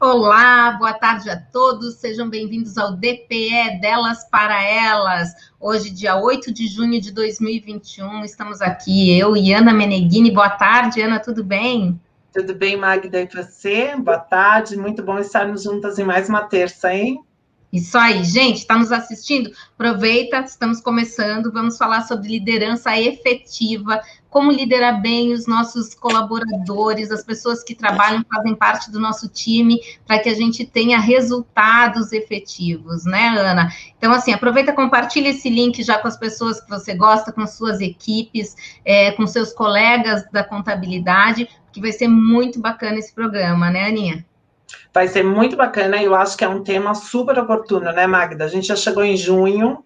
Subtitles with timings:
[0.00, 5.34] Olá, boa tarde a todos, sejam bem-vindos ao DPE Delas para Elas.
[5.58, 10.30] Hoje, dia 8 de junho de 2021, estamos aqui, eu e Ana Meneghini.
[10.30, 12.00] Boa tarde, Ana, tudo bem?
[12.32, 13.96] Tudo bem, Magda, e você?
[13.96, 17.20] Boa tarde, muito bom estarmos juntas em mais uma terça, hein?
[17.72, 19.50] Isso aí, gente, está nos assistindo?
[19.74, 21.52] Aproveita, estamos começando.
[21.52, 24.00] Vamos falar sobre liderança efetiva,
[24.30, 29.80] como liderar bem os nossos colaboradores, as pessoas que trabalham, fazem parte do nosso time,
[30.06, 33.72] para que a gente tenha resultados efetivos, né, Ana?
[33.96, 37.80] Então, assim, aproveita, compartilha esse link já com as pessoas que você gosta, com suas
[37.80, 43.88] equipes, é, com seus colegas da contabilidade, que vai ser muito bacana esse programa, né,
[43.88, 44.26] Aninha?
[44.92, 48.44] Vai ser muito bacana e eu acho que é um tema super oportuno, né, Magda?
[48.44, 49.82] A gente já chegou em junho,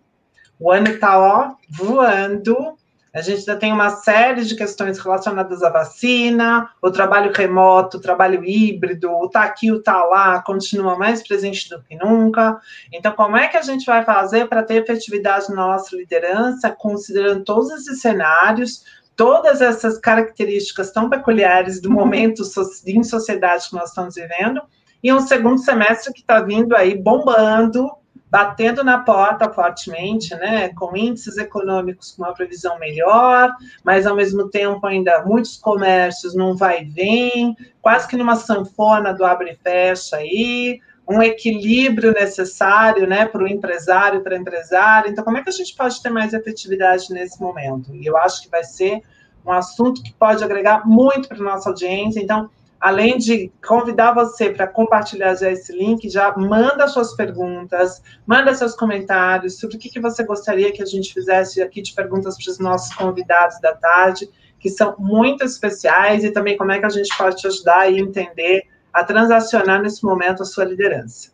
[0.58, 2.76] o ano está ó, voando.
[3.14, 8.00] A gente ainda tem uma série de questões relacionadas à vacina, o trabalho remoto, o
[8.00, 12.58] trabalho híbrido, o tá aqui, o tá lá, continua mais presente do que nunca.
[12.90, 17.44] Então, como é que a gente vai fazer para ter efetividade na nossa liderança, considerando
[17.44, 18.82] todos esses cenários,
[19.14, 22.42] todas essas características tão peculiares do momento
[22.86, 24.62] em sociedade que nós estamos vivendo,
[25.02, 27.90] e um segundo semestre que está vindo aí bombando,
[28.32, 34.48] batendo na porta fortemente, né, com índices econômicos com uma previsão melhor, mas ao mesmo
[34.48, 39.54] tempo ainda muitos comércios não vai e vem, quase que numa sanfona do abre e
[39.54, 45.10] fecha aí, um equilíbrio necessário, né, para o empresário, para a empresária.
[45.10, 47.94] Então, como é que a gente pode ter mais efetividade nesse momento?
[47.94, 49.02] E eu acho que vai ser
[49.44, 52.18] um assunto que pode agregar muito para nossa audiência.
[52.18, 52.48] Então,
[52.82, 58.74] além de convidar você para compartilhar já esse link, já manda suas perguntas, manda seus
[58.74, 62.50] comentários sobre o que, que você gostaria que a gente fizesse aqui de perguntas para
[62.50, 66.88] os nossos convidados da tarde, que são muito especiais, e também como é que a
[66.88, 71.30] gente pode te ajudar a entender a transacionar nesse momento a sua liderança.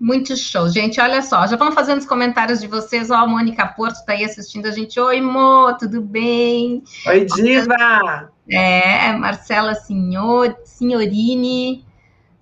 [0.00, 0.98] Muito show, gente.
[1.02, 3.10] Olha só, já vamos fazendo os comentários de vocês.
[3.10, 4.98] Ó, a Mônica Porto está aí assistindo a gente.
[4.98, 6.82] Oi, Mo, tudo bem?
[7.06, 8.32] Oi, Diva!
[8.50, 11.84] É, Marcela Senhor, Senhorini.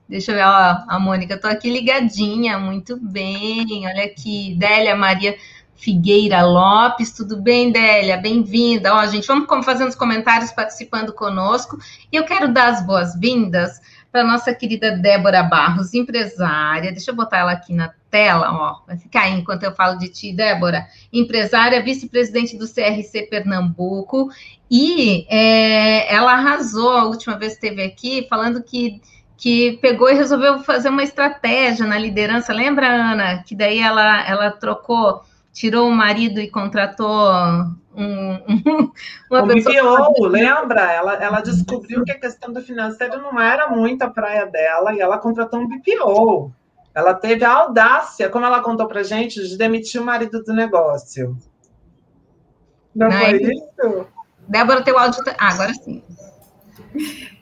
[0.08, 3.86] Deixa eu ver, ó, a Mônica, estou aqui ligadinha, muito bem.
[3.86, 5.36] Olha aqui, Délia Maria
[5.74, 8.16] Figueira Lopes, tudo bem, Délia?
[8.16, 8.94] Bem-vinda.
[8.94, 11.76] Ó, gente, vamos fazendo os comentários, participando conosco.
[12.12, 13.80] E eu quero dar as boas-vindas
[14.16, 16.90] para nossa querida Débora Barros, empresária.
[16.90, 18.86] Deixa eu botar ela aqui na tela, ó.
[18.86, 20.86] Vai ficar aí enquanto eu falo de ti, Débora.
[21.12, 24.30] Empresária, vice-presidente do CRC Pernambuco.
[24.70, 29.02] E é, ela arrasou a última vez que esteve aqui, falando que
[29.36, 32.54] que pegou e resolveu fazer uma estratégia na liderança.
[32.54, 33.42] Lembra, Ana?
[33.42, 35.20] Que daí ela, ela trocou,
[35.56, 37.32] tirou o marido e contratou
[37.96, 38.92] um, um,
[39.30, 40.12] uma o pessoa.
[40.12, 40.92] BPO, lembra?
[40.92, 45.00] Ela, ela descobriu que a questão do financeiro não era muito a praia dela e
[45.00, 46.52] ela contratou um BPO.
[46.94, 51.38] Ela teve a audácia, como ela contou pra gente, de demitir o marido do negócio.
[52.94, 54.06] Não, não foi é isso?
[54.46, 55.24] Débora, teu áudio.
[55.24, 55.34] Tá...
[55.38, 56.02] Ah, agora sim.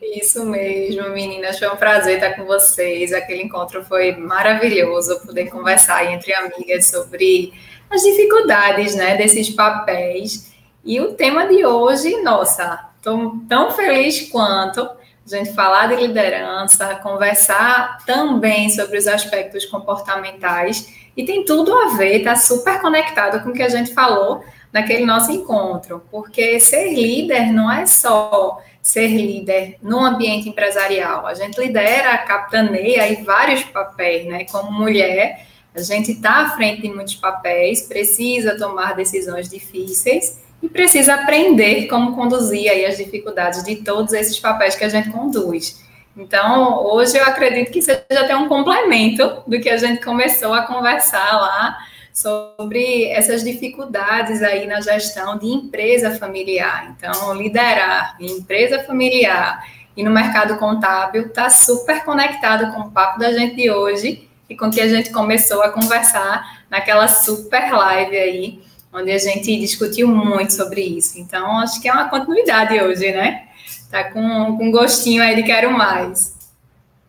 [0.00, 1.58] Isso mesmo, meninas.
[1.58, 3.12] Foi um prazer estar com vocês.
[3.12, 7.52] Aquele encontro foi maravilhoso poder conversar entre amigas sobre
[7.91, 10.53] as dificuldades né, desses papéis.
[10.84, 16.97] E o tema de hoje, nossa, estou tão feliz quanto a gente falar de liderança,
[16.97, 20.93] conversar também sobre os aspectos comportamentais.
[21.17, 25.06] E tem tudo a ver, está super conectado com o que a gente falou naquele
[25.06, 31.27] nosso encontro, porque ser líder não é só ser líder no ambiente empresarial.
[31.27, 34.44] A gente lidera, capitaneia aí vários papéis, né?
[34.44, 40.69] Como mulher, a gente está à frente de muitos papéis, precisa tomar decisões difíceis e
[40.69, 45.83] precisa aprender como conduzir aí as dificuldades de todos esses papéis que a gente conduz.
[46.17, 50.62] Então, hoje eu acredito que seja até um complemento do que a gente começou a
[50.62, 51.77] conversar lá
[52.12, 56.95] sobre essas dificuldades aí na gestão de empresa familiar.
[56.97, 63.19] Então, liderar em empresa familiar e no mercado contábil está super conectado com o papo
[63.19, 68.17] da gente de hoje e com que a gente começou a conversar naquela super live
[68.17, 68.61] aí,
[68.93, 71.19] onde a gente discutiu muito sobre isso.
[71.19, 73.49] Então, acho que é uma continuidade hoje, né?
[73.91, 76.35] Tá com, com gostinho aí de quero mais.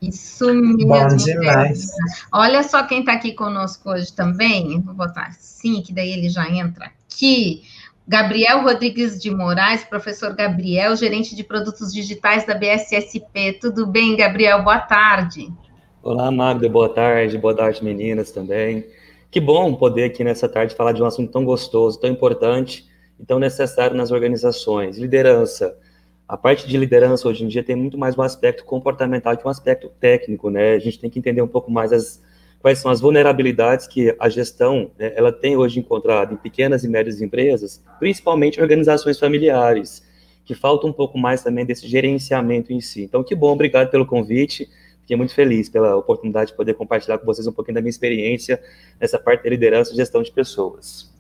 [0.01, 0.87] Isso mesmo.
[0.87, 1.87] Bom demais.
[2.31, 4.79] Olha só quem está aqui conosco hoje também.
[4.81, 7.63] Vou botar assim, que daí ele já entra aqui.
[8.07, 13.57] Gabriel Rodrigues de Moraes, professor Gabriel, gerente de produtos digitais da BSSP.
[13.59, 14.63] Tudo bem, Gabriel?
[14.63, 15.51] Boa tarde.
[16.05, 18.85] Olá, Magda, boa tarde, boa tarde, meninas também.
[19.31, 22.87] Que bom poder aqui nessa tarde falar de um assunto tão gostoso, tão importante
[23.19, 24.99] e tão necessário nas organizações.
[24.99, 25.75] Liderança.
[26.27, 29.49] a parte de liderança hoje em dia tem muito mais um aspecto comportamental que um
[29.49, 30.73] aspecto técnico, né?
[30.73, 32.21] A gente tem que entender um pouco mais as,
[32.59, 36.87] quais são as vulnerabilidades que a gestão né, ela tem hoje encontrado em pequenas e
[36.87, 40.03] médias empresas, principalmente organizações familiares,
[40.45, 43.01] que falta um pouco mais também desse gerenciamento em si.
[43.01, 44.69] Então, que bom, obrigado pelo convite.
[45.05, 48.59] Fiquei muito feliz pela oportunidade de poder compartilhar com vocês um pouquinho da minha experiência
[48.99, 51.13] nessa parte da liderança e gestão de pessoas.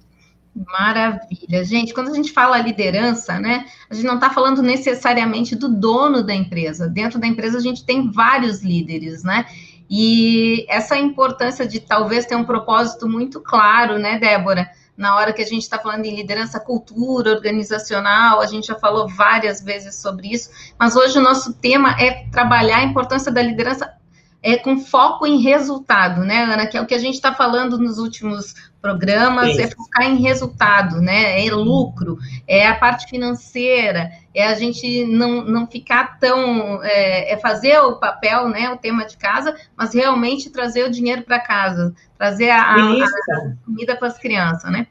[0.55, 1.63] Maravilha.
[1.63, 6.23] Gente, quando a gente fala liderança, né, a gente não está falando necessariamente do dono
[6.23, 6.87] da empresa.
[6.87, 9.45] Dentro da empresa a gente tem vários líderes, né?
[9.87, 14.67] E essa importância de talvez ter um propósito muito claro, né, Débora?
[14.97, 19.07] Na hora que a gente está falando em liderança, cultura organizacional, a gente já falou
[19.07, 20.49] várias vezes sobre isso,
[20.79, 23.93] mas hoje o nosso tema é trabalhar a importância da liderança
[24.41, 26.67] é, com foco em resultado, né, Ana?
[26.67, 31.01] Que é o que a gente está falando nos últimos programas, é focar em resultado,
[31.01, 31.43] né?
[31.43, 36.83] É lucro, é a parte financeira, é a gente não, não ficar tão.
[36.83, 38.69] É, é fazer o papel, né?
[38.69, 43.55] O tema de casa, mas realmente trazer o dinheiro para casa, trazer a, a, a
[43.65, 44.87] comida para as crianças, né?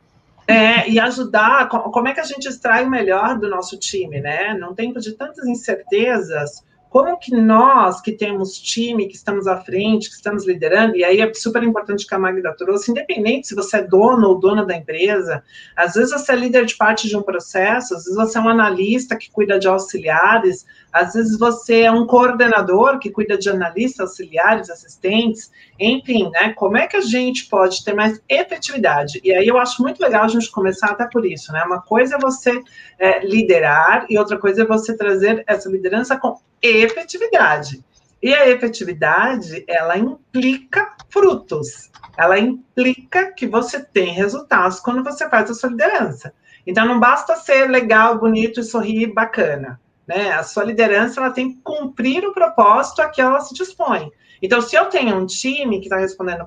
[0.46, 4.54] É, e ajudar, como é que a gente extrai o melhor do nosso time, né?
[4.54, 6.62] Num tempo de tantas incertezas,
[6.94, 11.20] como que nós, que temos time, que estamos à frente, que estamos liderando, e aí
[11.20, 14.76] é super importante que a Magda trouxe, independente se você é dono ou dona da
[14.76, 15.42] empresa,
[15.74, 18.48] às vezes você é líder de parte de um processo, às vezes você é um
[18.48, 24.10] analista que cuida de auxiliares, às vezes você é um coordenador que cuida de analistas,
[24.10, 25.50] auxiliares, assistentes,
[25.80, 26.52] enfim, né?
[26.52, 29.20] Como é que a gente pode ter mais efetividade?
[29.24, 31.64] E aí eu acho muito legal a gente começar até por isso, né?
[31.64, 32.62] Uma coisa é você
[33.00, 37.84] é, liderar e outra coisa é você trazer essa liderança com efetividade.
[38.22, 41.90] E a efetividade, ela implica frutos.
[42.16, 46.32] Ela implica que você tem resultados quando você faz a sua liderança.
[46.66, 49.78] Então, não basta ser legal, bonito e sorrir bacana.
[50.06, 50.32] Né?
[50.32, 54.10] A sua liderança ela tem que cumprir o propósito a que ela se dispõe.
[54.40, 56.46] Então, se eu tenho um time que está respondendo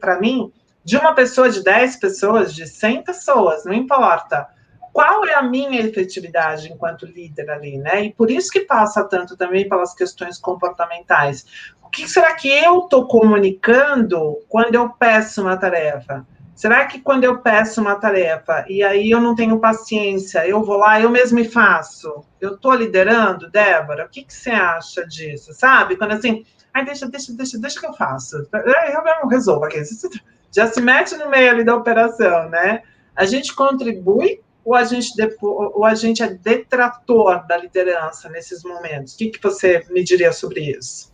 [0.00, 0.52] para mim,
[0.82, 4.48] de uma pessoa, de 10 pessoas, de 100 pessoas, não importa
[4.92, 8.04] qual é a minha efetividade enquanto líder ali, né?
[8.04, 11.46] E por isso que passa tanto também pelas questões comportamentais.
[11.82, 16.26] O que será que eu estou comunicando quando eu peço uma tarefa?
[16.60, 20.76] Será que quando eu peço uma tarefa e aí eu não tenho paciência, eu vou
[20.76, 22.22] lá, eu mesmo me faço?
[22.38, 24.04] Eu estou liderando, Débora?
[24.04, 25.54] O que, que você acha disso?
[25.54, 25.96] Sabe?
[25.96, 26.44] Quando assim,
[26.74, 28.46] ai, deixa, deixa, deixa, deixa que eu faço.
[28.92, 29.80] Eu mesmo resolvo aqui.
[30.52, 32.82] Já se mete no meio ali da operação, né?
[33.16, 39.14] A gente contribui ou a gente, ou a gente é detrator da liderança nesses momentos?
[39.14, 41.10] O que, que você me diria sobre isso?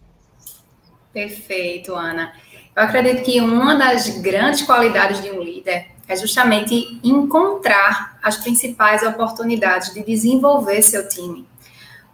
[1.13, 2.33] Perfeito, Ana.
[2.75, 9.03] Eu acredito que uma das grandes qualidades de um líder é justamente encontrar as principais
[9.03, 11.49] oportunidades de desenvolver seu time.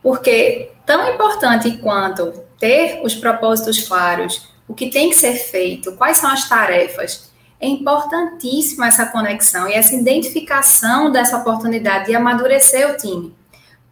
[0.02, 6.18] Porque tão importante quanto ter os propósitos claros, o que tem que ser feito, quais
[6.18, 7.31] são as tarefas,
[7.62, 13.32] é importantíssima essa conexão e essa identificação dessa oportunidade de amadurecer o time.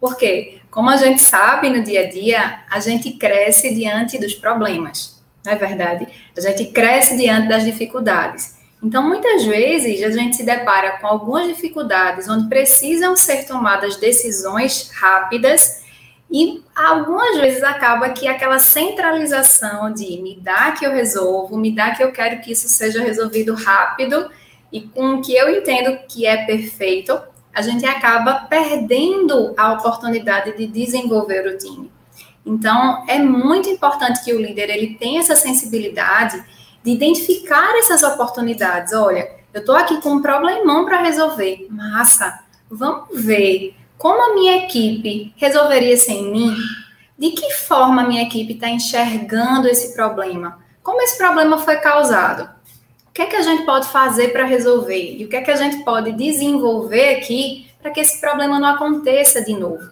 [0.00, 5.22] Porque, como a gente sabe no dia a dia, a gente cresce diante dos problemas,
[5.44, 6.08] não é verdade?
[6.36, 8.58] A gente cresce diante das dificuldades.
[8.82, 14.90] Então, muitas vezes, a gente se depara com algumas dificuldades onde precisam ser tomadas decisões
[14.92, 15.84] rápidas
[16.30, 21.90] e algumas vezes acaba que aquela centralização de me dá que eu resolvo, me dá
[21.90, 24.30] que eu quero que isso seja resolvido rápido
[24.72, 27.20] e com o que eu entendo que é perfeito,
[27.52, 31.90] a gente acaba perdendo a oportunidade de desenvolver o time.
[32.46, 36.42] Então, é muito importante que o líder ele tenha essa sensibilidade
[36.82, 38.92] de identificar essas oportunidades.
[38.92, 41.66] Olha, eu estou aqui com um problemão para resolver.
[41.68, 42.40] Massa,
[42.70, 46.56] vamos ver como a minha equipe resolveria sem mim?
[47.18, 50.58] De que forma a minha equipe está enxergando esse problema?
[50.82, 52.48] Como esse problema foi causado?
[53.06, 55.18] O que é que a gente pode fazer para resolver?
[55.18, 58.68] E o que é que a gente pode desenvolver aqui para que esse problema não
[58.68, 59.90] aconteça de novo?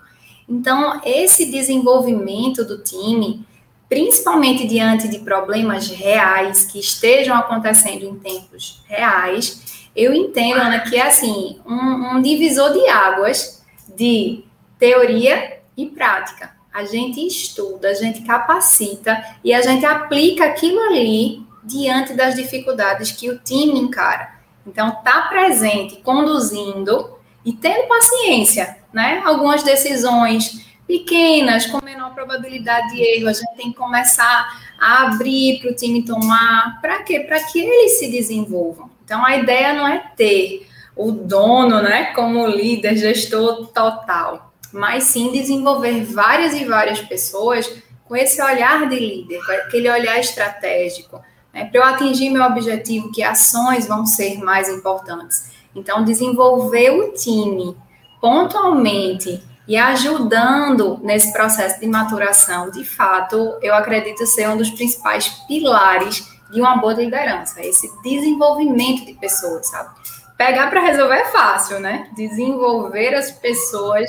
[0.49, 3.47] Então, esse desenvolvimento do time,
[3.91, 10.97] principalmente diante de problemas reais que estejam acontecendo em tempos reais, eu entendo, Ana, que
[10.97, 13.58] é assim, um, um divisor de águas
[13.99, 14.45] de
[14.78, 16.57] teoria e prática.
[16.73, 23.11] A gente estuda, a gente capacita e a gente aplica aquilo ali diante das dificuldades
[23.11, 24.38] que o time encara.
[24.64, 29.21] Então, tá presente, conduzindo e tendo paciência, né?
[29.25, 35.59] Algumas decisões pequenas, com menor probabilidade de erro, a gente tem que começar a abrir
[35.61, 36.81] para o time tomar.
[36.81, 37.21] Para quê?
[37.21, 38.88] Para que eles se desenvolvam.
[39.05, 40.68] Então, a ideia não é ter
[40.99, 44.52] o dono, né, como líder, gestor total.
[44.71, 47.73] mas sim desenvolver várias e várias pessoas
[48.05, 51.23] com esse olhar de líder, com aquele olhar estratégico.
[51.55, 51.64] Né?
[51.64, 55.50] Para eu atingir meu objetivo, que ações vão ser mais importantes?
[55.75, 57.75] Então, desenvolver o time
[58.21, 65.28] pontualmente e ajudando nesse processo de maturação, de fato, eu acredito ser um dos principais
[65.47, 69.90] pilares de uma boa liderança, esse desenvolvimento de pessoas, sabe?
[70.38, 72.09] Pegar para resolver é fácil, né?
[72.16, 74.09] Desenvolver as pessoas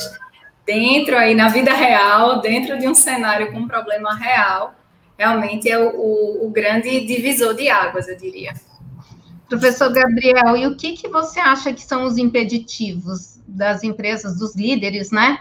[0.64, 4.76] dentro aí na vida real, dentro de um cenário com um problema real,
[5.18, 8.54] realmente é o, o, o grande divisor de águas, eu diria.
[9.50, 14.56] Professor Gabriel, e o que, que você acha que são os impeditivos das empresas, dos
[14.56, 15.40] líderes, né?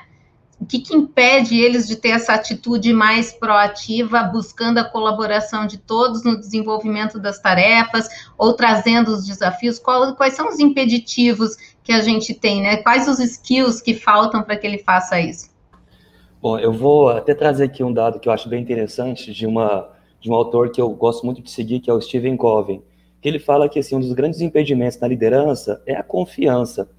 [0.61, 5.79] O que, que impede eles de ter essa atitude mais proativa, buscando a colaboração de
[5.79, 9.79] todos no desenvolvimento das tarefas ou trazendo os desafios?
[9.79, 12.79] Qual, quais são os impeditivos que a gente tem, né?
[12.79, 15.49] Quais os skills que faltam para que ele faça isso?
[16.43, 19.89] Bom, eu vou até trazer aqui um dado que eu acho bem interessante de uma
[20.21, 22.83] de um autor que eu gosto muito de seguir, que é o Stephen Covey,
[23.21, 26.91] que ele fala que assim, um dos grandes impedimentos na liderança é a confiança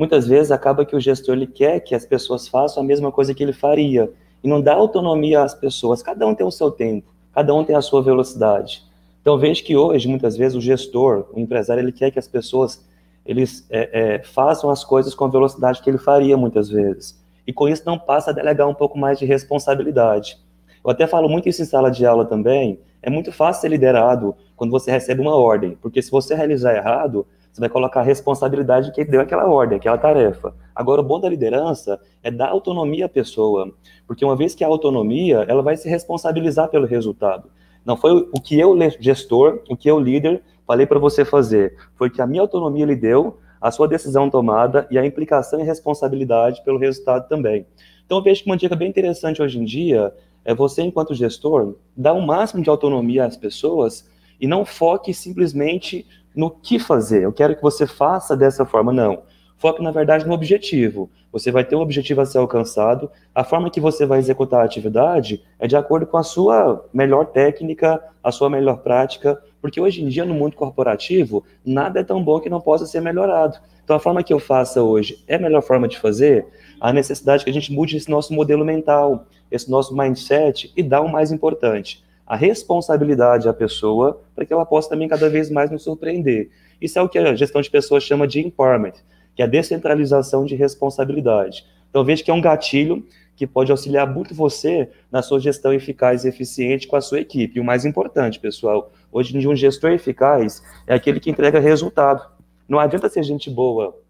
[0.00, 3.34] muitas vezes acaba que o gestor ele quer que as pessoas façam a mesma coisa
[3.34, 4.10] que ele faria
[4.42, 6.02] e não dá autonomia às pessoas.
[6.02, 8.82] Cada um tem o seu tempo, cada um tem a sua velocidade.
[9.20, 12.82] Então vejo que hoje muitas vezes o gestor, o empresário, ele quer que as pessoas
[13.26, 17.22] eles é, é, façam as coisas com a velocidade que ele faria muitas vezes.
[17.46, 20.38] E com isso não passa a delegar um pouco mais de responsabilidade.
[20.82, 22.80] Eu até falo muito isso em sala de aula também.
[23.02, 27.26] É muito fácil ser liderado quando você recebe uma ordem, porque se você realizar errado,
[27.52, 30.54] você vai colocar a responsabilidade de quem deu aquela ordem, aquela tarefa.
[30.74, 33.72] Agora, o bom da liderança é dar autonomia à pessoa,
[34.06, 37.50] porque uma vez que há autonomia, ela vai se responsabilizar pelo resultado.
[37.84, 41.76] Não foi o que eu, gestor, o que eu, líder, falei para você fazer.
[41.96, 45.64] Foi que a minha autonomia lhe deu, a sua decisão tomada e a implicação e
[45.64, 47.66] responsabilidade pelo resultado também.
[48.06, 50.14] Então, eu vejo que uma dica bem interessante hoje em dia
[50.44, 54.08] é você, enquanto gestor, dar o máximo de autonomia às pessoas
[54.40, 57.22] e não foque simplesmente no que fazer.
[57.22, 58.92] Eu quero que você faça dessa forma.
[58.92, 59.22] Não.
[59.56, 61.10] Foque, na verdade, no objetivo.
[61.30, 63.10] Você vai ter um objetivo a ser alcançado.
[63.34, 67.26] A forma que você vai executar a atividade é de acordo com a sua melhor
[67.26, 72.24] técnica, a sua melhor prática, porque hoje em dia, no mundo corporativo, nada é tão
[72.24, 73.58] bom que não possa ser melhorado.
[73.84, 76.46] Então, a forma que eu faça hoje é a melhor forma de fazer?
[76.80, 81.00] A necessidade que a gente mude esse nosso modelo mental, esse nosso mindset e dá
[81.00, 85.68] o mais importante, a responsabilidade à pessoa para que ela possa também cada vez mais
[85.68, 86.48] nos surpreender.
[86.80, 88.92] Isso é o que a gestão de pessoas chama de empowerment,
[89.34, 91.66] que é a descentralização de responsabilidade.
[91.90, 96.24] Então veja que é um gatilho que pode auxiliar muito você na sua gestão eficaz
[96.24, 97.58] e eficiente com a sua equipe.
[97.58, 101.58] E o mais importante, pessoal, hoje em dia um gestor eficaz é aquele que entrega
[101.58, 102.24] resultado.
[102.68, 104.00] Não adianta ser gente boa,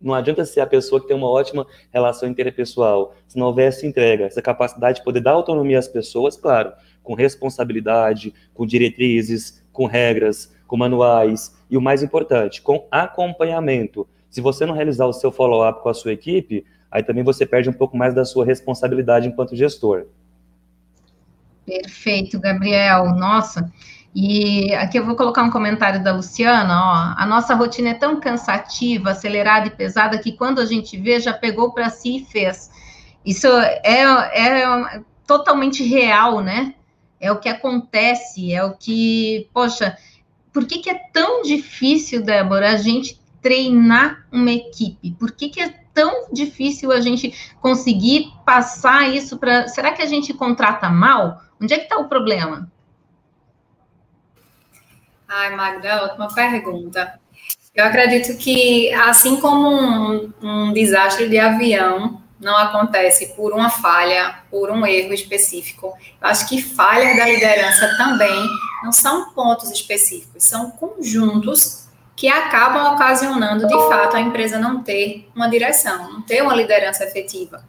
[0.00, 3.84] não adianta ser a pessoa que tem uma ótima relação interpessoal, se não houver essa
[3.84, 6.72] entrega, essa capacidade de poder dar autonomia às pessoas, claro,
[7.08, 14.06] com responsabilidade, com diretrizes, com regras, com manuais e o mais importante, com acompanhamento.
[14.28, 17.70] Se você não realizar o seu follow-up com a sua equipe, aí também você perde
[17.70, 20.04] um pouco mais da sua responsabilidade enquanto gestor.
[21.64, 23.06] Perfeito, Gabriel.
[23.14, 23.72] Nossa.
[24.14, 27.22] E aqui eu vou colocar um comentário da Luciana, ó.
[27.22, 31.32] A nossa rotina é tão cansativa, acelerada e pesada que quando a gente vê, já
[31.32, 32.70] pegou para si e fez.
[33.24, 36.74] Isso é, é totalmente real, né?
[37.20, 39.96] É o que acontece, é o que, poxa,
[40.52, 45.12] por que, que é tão difícil, Débora, a gente treinar uma equipe?
[45.12, 49.66] Por que, que é tão difícil a gente conseguir passar isso para.
[49.66, 51.42] Será que a gente contrata mal?
[51.60, 52.70] Onde é que está o problema?
[55.26, 57.18] Ai, Magda, ótima pergunta.
[57.74, 64.36] Eu acredito que, assim como um, um desastre de avião não acontece por uma falha,
[64.50, 65.92] por um erro específico.
[66.20, 68.46] Eu acho que falhas da liderança também
[68.82, 75.28] não são pontos específicos, são conjuntos que acabam ocasionando, de fato, a empresa não ter
[75.36, 77.62] uma direção, não ter uma liderança efetiva.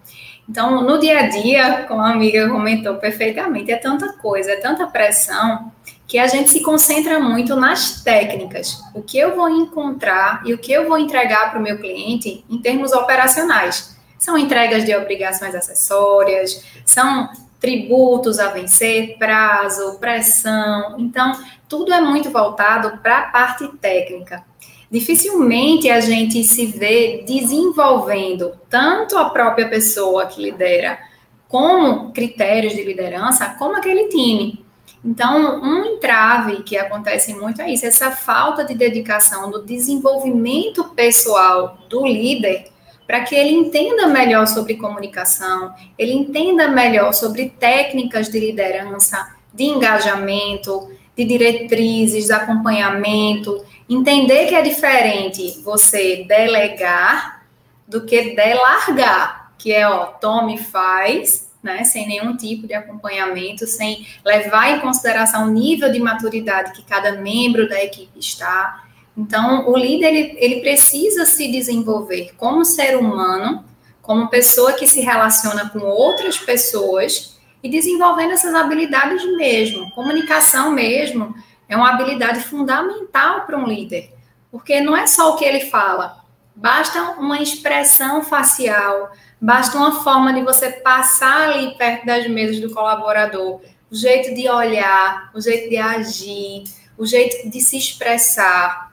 [0.48, 4.88] Então, no dia a dia, como a amiga comentou perfeitamente, é tanta coisa, é tanta
[4.88, 5.72] pressão,
[6.08, 8.82] que a gente se concentra muito nas técnicas.
[8.96, 12.44] O que eu vou encontrar e o que eu vou entregar para o meu cliente
[12.50, 20.96] em termos operacionais são entregas de obrigações acessórias, são tributos a vencer, prazo, pressão.
[21.00, 21.32] Então,
[21.68, 24.44] tudo é muito voltado para a parte técnica.
[24.92, 31.00] Dificilmente a gente se vê desenvolvendo tanto a própria pessoa que lidera,
[31.48, 34.66] como critérios de liderança, como aquele time.
[35.04, 41.78] Então, um entrave que acontece muito é isso, essa falta de dedicação do desenvolvimento pessoal
[41.88, 42.70] do líder
[43.10, 49.64] para que ele entenda melhor sobre comunicação, ele entenda melhor sobre técnicas de liderança, de
[49.64, 57.44] engajamento, de diretrizes, acompanhamento, entender que é diferente você delegar
[57.88, 63.66] do que delargar, que é, ó, tome e faz, né, sem nenhum tipo de acompanhamento,
[63.66, 68.84] sem levar em consideração o nível de maturidade que cada membro da equipe está.
[69.20, 73.66] Então, o líder ele, ele precisa se desenvolver como ser humano,
[74.02, 79.92] como pessoa que se relaciona com outras pessoas e desenvolvendo essas habilidades mesmo.
[79.92, 81.36] Comunicação mesmo
[81.68, 84.10] é uma habilidade fundamental para um líder,
[84.50, 86.24] porque não é só o que ele fala,
[86.56, 92.74] basta uma expressão facial, basta uma forma de você passar ali perto das mesas do
[92.74, 93.60] colaborador,
[93.92, 96.64] o jeito de olhar, o jeito de agir,
[96.98, 98.89] o jeito de se expressar.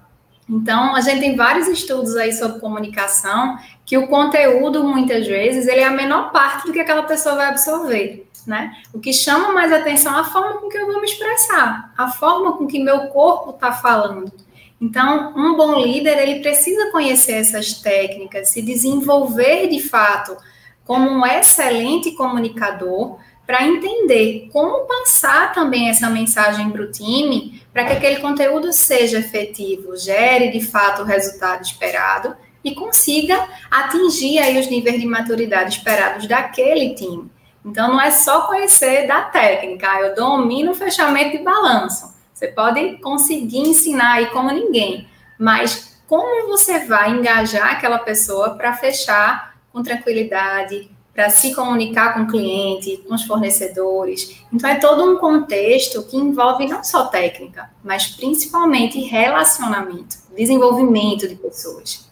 [0.49, 5.81] Então, a gente tem vários estudos aí sobre comunicação que o conteúdo, muitas vezes, ele
[5.81, 8.76] é a menor parte do que aquela pessoa vai absorver, né?
[8.93, 12.09] O que chama mais atenção é a forma com que eu vou me expressar, a
[12.12, 14.33] forma com que meu corpo está falando.
[14.81, 20.37] Então, um bom líder, ele precisa conhecer essas técnicas, se desenvolver de fato
[20.85, 27.85] como um excelente comunicador, para entender como passar também essa mensagem para o time, para
[27.85, 34.59] que aquele conteúdo seja efetivo, gere de fato o resultado esperado e consiga atingir aí
[34.59, 37.31] os níveis de maturidade esperados daquele time.
[37.65, 42.15] Então, não é só conhecer da técnica, eu domino o fechamento de balanço.
[42.35, 48.75] Você pode conseguir ensinar aí como ninguém, mas como você vai engajar aquela pessoa para
[48.75, 54.44] fechar com tranquilidade, para se comunicar com o cliente, com os fornecedores.
[54.52, 61.35] Então, é todo um contexto que envolve não só técnica, mas principalmente relacionamento, desenvolvimento de
[61.35, 62.06] pessoas.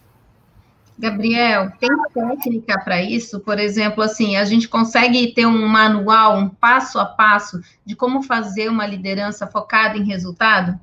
[0.97, 3.39] Gabriel, tem técnica para isso?
[3.41, 8.23] Por exemplo, assim, a gente consegue ter um manual, um passo a passo de como
[8.23, 10.79] fazer uma liderança focada em resultado?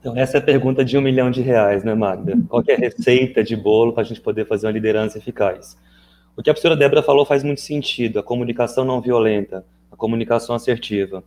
[0.00, 2.36] Então, essa é a pergunta de um milhão de reais, né, Magda?
[2.48, 5.76] Qual é a receita de bolo para a gente poder fazer uma liderança eficaz?
[6.38, 10.54] O que a professora Débora falou faz muito sentido, a comunicação não violenta, a comunicação
[10.54, 11.24] assertiva.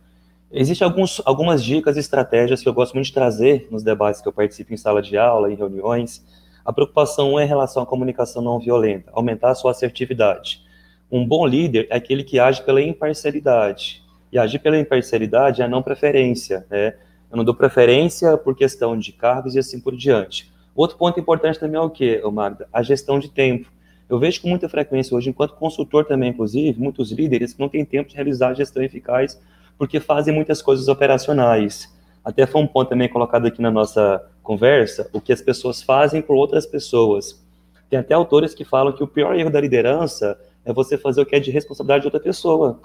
[0.50, 4.28] Existem alguns, algumas dicas e estratégias que eu gosto muito de trazer nos debates que
[4.28, 6.24] eu participo em sala de aula, em reuniões,
[6.64, 10.62] a preocupação é em relação à comunicação não violenta, aumentar a sua assertividade.
[11.10, 14.02] Um bom líder é aquele que age pela imparcialidade.
[14.32, 16.66] E agir pela imparcialidade é a não preferência.
[16.70, 16.94] Né?
[17.30, 20.50] Eu não dou preferência por questão de cargos e assim por diante.
[20.74, 22.66] Outro ponto importante também é o quê, Magda?
[22.72, 23.70] A gestão de tempo.
[24.08, 27.84] Eu vejo com muita frequência hoje, enquanto consultor também, inclusive, muitos líderes que não têm
[27.84, 29.40] tempo de realizar gestão eficaz
[29.78, 31.92] porque fazem muitas coisas operacionais.
[32.24, 36.22] Até foi um ponto também colocado aqui na nossa conversa, o que as pessoas fazem
[36.22, 37.44] por outras pessoas.
[37.90, 41.26] Tem até autores que falam que o pior erro da liderança é você fazer o
[41.26, 42.80] que é de responsabilidade de outra pessoa,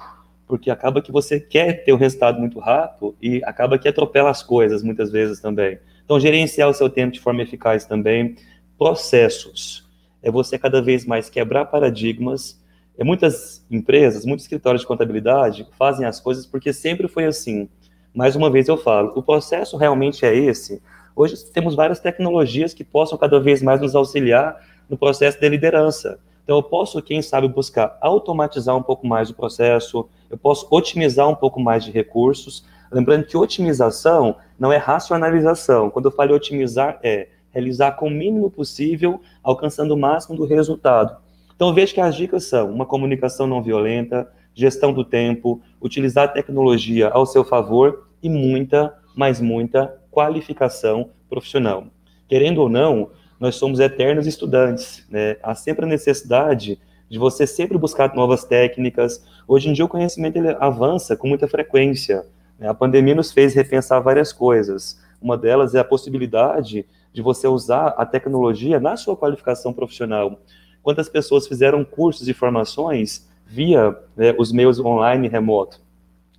[0.47, 4.41] porque acaba que você quer ter um resultado muito rápido e acaba que atropela as
[4.41, 5.77] coisas muitas vezes também.
[6.03, 8.35] Então, gerenciar o seu tempo de forma eficaz também.
[8.77, 9.86] Processos.
[10.21, 12.59] É você cada vez mais quebrar paradigmas.
[12.97, 17.69] É muitas empresas, muitos escritórios de contabilidade fazem as coisas porque sempre foi assim
[18.17, 20.81] mais uma vez eu falo, o processo realmente é esse.
[21.15, 26.17] Hoje temos várias tecnologias que possam cada vez mais nos auxiliar no processo de liderança.
[26.43, 31.29] Então, eu posso, quem sabe, buscar automatizar um pouco mais o processo, eu posso otimizar
[31.29, 32.65] um pouco mais de recursos.
[32.91, 35.91] Lembrando que otimização não é racionalização.
[35.91, 41.17] Quando eu falo otimizar, é realizar com o mínimo possível, alcançando o máximo do resultado.
[41.55, 46.27] Então, vejo que as dicas são uma comunicação não violenta, gestão do tempo, utilizar a
[46.27, 51.85] tecnologia ao seu favor e muita, mas muita qualificação profissional.
[52.27, 55.37] Querendo ou não, nós somos eternos estudantes, né?
[55.41, 59.23] Há sempre a necessidade de você sempre buscar novas técnicas.
[59.47, 62.25] Hoje em dia o conhecimento ele avança com muita frequência.
[62.59, 62.67] Né?
[62.67, 64.99] A pandemia nos fez repensar várias coisas.
[65.21, 70.39] Uma delas é a possibilidade de você usar a tecnologia na sua qualificação profissional.
[70.83, 75.81] Quantas pessoas fizeram cursos e formações via né, os meios online remoto?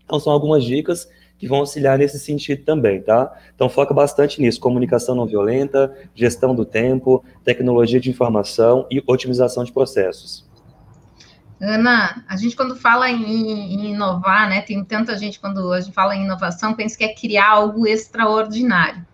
[0.05, 3.33] Então, são algumas dicas que vão auxiliar nesse sentido também, tá?
[3.55, 9.63] Então foca bastante nisso, comunicação não violenta, gestão do tempo, tecnologia de informação e otimização
[9.63, 10.48] de processos.
[11.61, 15.95] Ana, a gente quando fala em, em, inovar, né, tem tanta gente quando a gente
[15.95, 19.05] fala em inovação, pensa que é criar algo extraordinário.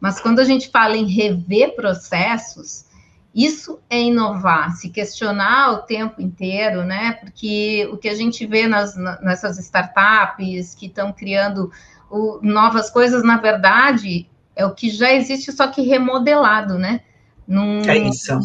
[0.00, 2.86] Mas quando a gente fala em rever processos,
[3.34, 7.12] isso é inovar, se questionar o tempo inteiro, né?
[7.12, 11.70] Porque o que a gente vê nas, nessas startups que estão criando
[12.10, 17.02] o, novas coisas, na verdade, é o que já existe, só que remodelado, né?
[17.46, 18.38] Num, é isso.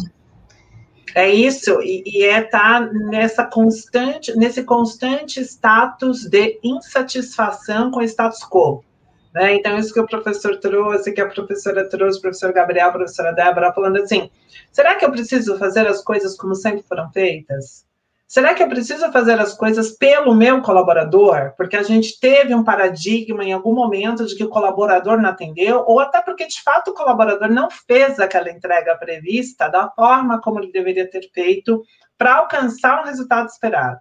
[1.16, 8.00] É isso, e, e é estar tá nessa constante, nesse constante status de insatisfação com
[8.00, 8.84] o status quo.
[9.34, 9.54] Né?
[9.54, 13.32] Então, isso que o professor trouxe, que a professora trouxe, o professor Gabriel, a professora
[13.32, 14.30] Débora, falando assim:
[14.70, 17.85] será que eu preciso fazer as coisas como sempre foram feitas?
[18.28, 21.54] Será que eu preciso fazer as coisas pelo meu colaborador?
[21.56, 25.84] Porque a gente teve um paradigma em algum momento de que o colaborador não atendeu,
[25.86, 30.58] ou até porque de fato o colaborador não fez aquela entrega prevista da forma como
[30.58, 31.84] ele deveria ter feito
[32.18, 34.00] para alcançar o resultado esperado.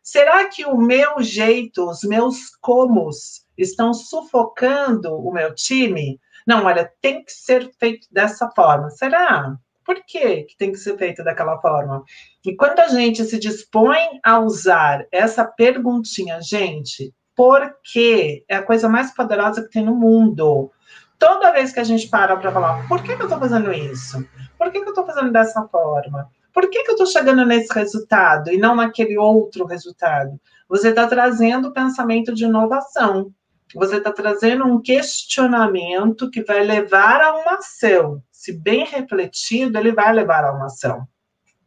[0.00, 6.20] Será que o meu jeito, os meus comos estão sufocando o meu time?
[6.46, 8.90] Não, olha, tem que ser feito dessa forma.
[8.90, 9.56] Será?
[9.84, 12.02] Por que, tem que ser feito daquela forma?
[12.44, 18.44] E quando a gente se dispõe a usar essa perguntinha, gente, por quê?
[18.48, 20.70] É a coisa mais poderosa que tem no mundo.
[21.18, 24.26] Toda vez que a gente para para falar, por que, que eu estou fazendo isso?
[24.58, 26.28] Por que, que eu estou fazendo dessa forma?
[26.52, 30.40] Por que, que eu estou chegando nesse resultado e não naquele outro resultado?
[30.68, 33.32] Você está trazendo o pensamento de inovação.
[33.74, 39.90] Você está trazendo um questionamento que vai levar a uma ação se bem refletido, ele
[39.90, 41.08] vai levar a uma ação.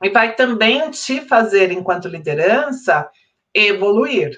[0.03, 3.09] E vai também te fazer, enquanto liderança,
[3.51, 4.37] evoluir.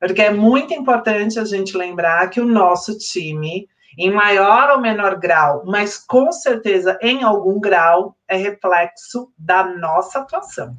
[0.00, 3.68] Porque é muito importante a gente lembrar que o nosso time,
[3.98, 10.20] em maior ou menor grau, mas com certeza em algum grau, é reflexo da nossa
[10.20, 10.74] atuação.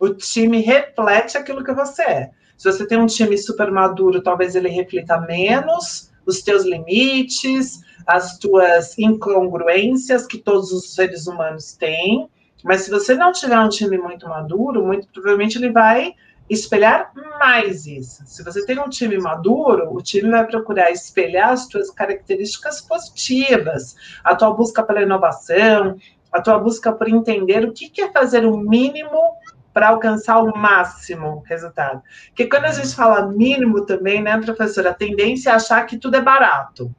[0.00, 2.30] O time reflete aquilo que você é.
[2.56, 8.38] Se você tem um time super maduro, talvez ele reflita menos os teus limites, as
[8.38, 12.28] tuas incongruências que todos os seres humanos têm.
[12.62, 16.14] Mas se você não tiver um time muito maduro, muito provavelmente ele vai
[16.48, 18.24] espelhar mais isso.
[18.26, 23.94] Se você tem um time maduro, o time vai procurar espelhar as tuas características positivas,
[24.24, 25.96] a tua busca pela inovação,
[26.32, 29.36] a tua busca por entender o que é fazer o mínimo
[29.72, 32.02] para alcançar o máximo resultado.
[32.28, 36.16] Porque quando a gente fala mínimo também, né, professora, a tendência é achar que tudo
[36.16, 36.94] é barato.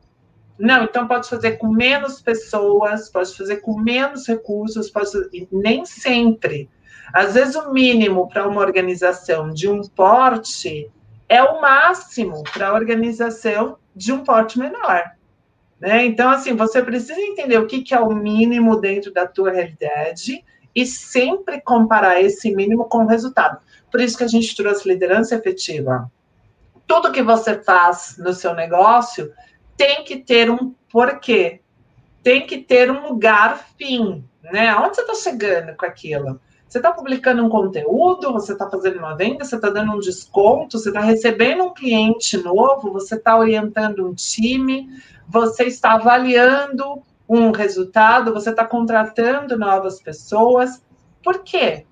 [0.58, 5.10] Não, então pode fazer com menos pessoas, pode fazer com menos recursos, pode
[5.52, 6.70] nem sempre.
[7.14, 10.90] Às vezes o mínimo para uma organização de um porte
[11.28, 15.12] é o máximo para a organização de um porte menor.
[15.80, 16.06] Né?
[16.06, 20.46] Então, assim, você precisa entender o que, que é o mínimo dentro da tua realidade
[20.76, 23.60] e sempre comparar esse mínimo com o resultado.
[23.92, 26.10] Por isso que a gente trouxe liderança efetiva.
[26.88, 29.32] Tudo que você faz no seu negócio
[29.78, 31.62] tem que ter um porquê,
[32.24, 34.70] tem que ter um lugar fim, né?
[34.70, 36.40] Aonde você está chegando com aquilo?
[36.68, 40.80] Você está publicando um conteúdo, você está fazendo uma venda, você está dando um desconto,
[40.80, 44.88] você está recebendo um cliente novo, você está orientando um time,
[45.28, 50.84] você está avaliando um resultado, você está contratando novas pessoas.
[51.24, 51.86] Por quê?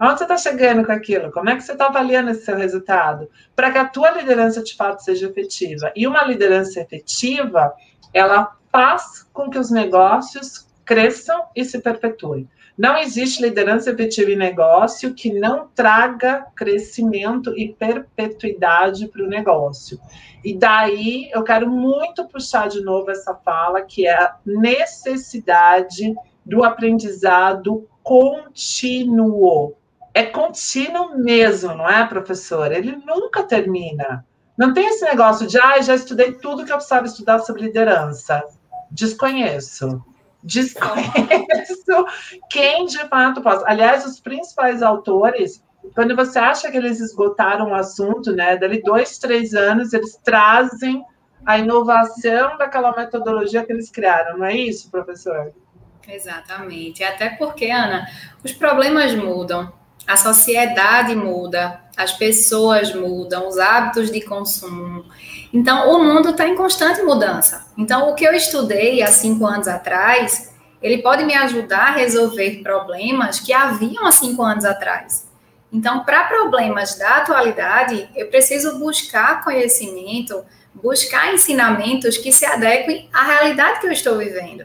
[0.00, 1.30] Onde você está chegando com aquilo?
[1.30, 3.28] Como é que você está avaliando esse seu resultado?
[3.54, 5.92] Para que a tua liderança de fato seja efetiva.
[5.94, 7.74] E uma liderança efetiva,
[8.14, 12.48] ela faz com que os negócios cresçam e se perpetuem.
[12.78, 19.98] Não existe liderança efetiva em negócio que não traga crescimento e perpetuidade para o negócio.
[20.44, 26.14] E daí eu quero muito puxar de novo essa fala, que é a necessidade
[26.46, 29.74] do aprendizado contínuo
[30.18, 32.72] é contínuo mesmo, não é, professor?
[32.72, 34.26] Ele nunca termina.
[34.56, 38.42] Não tem esse negócio de, ah, já estudei tudo que eu precisava estudar sobre liderança.
[38.90, 40.02] Desconheço.
[40.42, 42.06] Desconheço
[42.50, 43.64] quem de fato possa.
[43.66, 45.62] Aliás, os principais autores,
[45.94, 51.04] quando você acha que eles esgotaram o assunto, né, dali dois, três anos, eles trazem
[51.44, 55.52] a inovação daquela metodologia que eles criaram, não é isso, professor?
[56.06, 57.04] Exatamente.
[57.04, 58.06] Até porque, Ana,
[58.42, 59.72] os problemas mudam
[60.08, 65.04] a sociedade muda, as pessoas mudam, os hábitos de consumo.
[65.52, 67.66] Então, o mundo está em constante mudança.
[67.76, 72.62] Então, o que eu estudei há cinco anos atrás, ele pode me ajudar a resolver
[72.62, 75.26] problemas que haviam há cinco anos atrás.
[75.72, 80.42] Então, para problemas da atualidade, eu preciso buscar conhecimento,
[80.74, 84.64] buscar ensinamentos que se adequem à realidade que eu estou vivendo.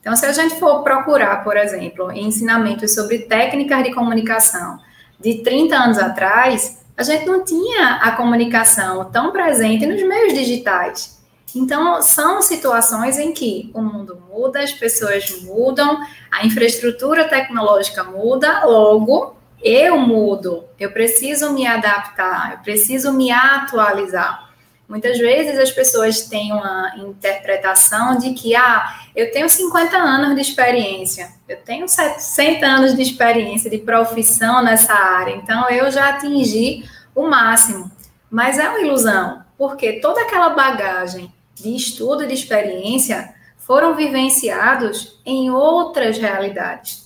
[0.00, 4.78] Então, se a gente for procurar, por exemplo, ensinamentos sobre técnicas de comunicação
[5.18, 11.22] de 30 anos atrás, a gente não tinha a comunicação tão presente nos meios digitais.
[11.54, 18.64] Então, são situações em que o mundo muda, as pessoas mudam, a infraestrutura tecnológica muda,
[18.64, 24.43] logo eu mudo, eu preciso me adaptar, eu preciso me atualizar.
[24.88, 30.42] Muitas vezes as pessoas têm uma interpretação de que, ah, eu tenho 50 anos de
[30.42, 36.84] experiência, eu tenho 60 anos de experiência de profissão nessa área, então eu já atingi
[37.14, 37.90] o máximo.
[38.30, 45.18] Mas é uma ilusão, porque toda aquela bagagem de estudo e de experiência foram vivenciados
[45.24, 47.04] em outras realidades.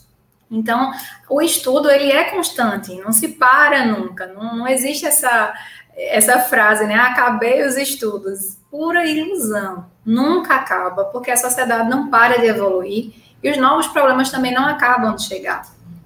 [0.50, 0.90] Então,
[1.28, 5.52] o estudo ele é constante, não se para nunca, não, não existe essa
[5.98, 6.94] essa frase, né?
[6.94, 8.58] Acabei os estudos.
[8.70, 9.86] Pura ilusão.
[10.04, 14.64] Nunca acaba, porque a sociedade não para de evoluir e os novos problemas também não
[14.64, 15.62] acabam de chegar.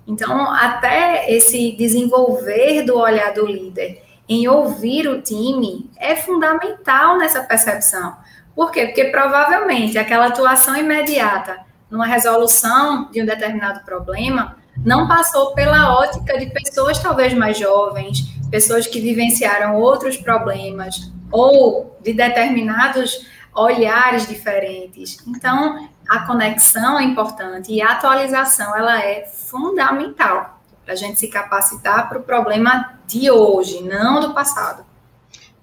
[0.07, 7.43] Então, até esse desenvolver do olhar do líder em ouvir o time é fundamental nessa
[7.43, 8.17] percepção.
[8.55, 8.87] Por quê?
[8.87, 11.59] Porque provavelmente aquela atuação imediata
[11.91, 18.33] numa resolução de um determinado problema não passou pela ótica de pessoas talvez mais jovens,
[18.53, 25.17] pessoas que vivenciaram outros problemas ou de determinados olhares diferentes.
[25.27, 31.29] Então, a conexão é importante e a atualização ela é fundamental para a gente se
[31.29, 34.85] capacitar para o problema de hoje, não do passado.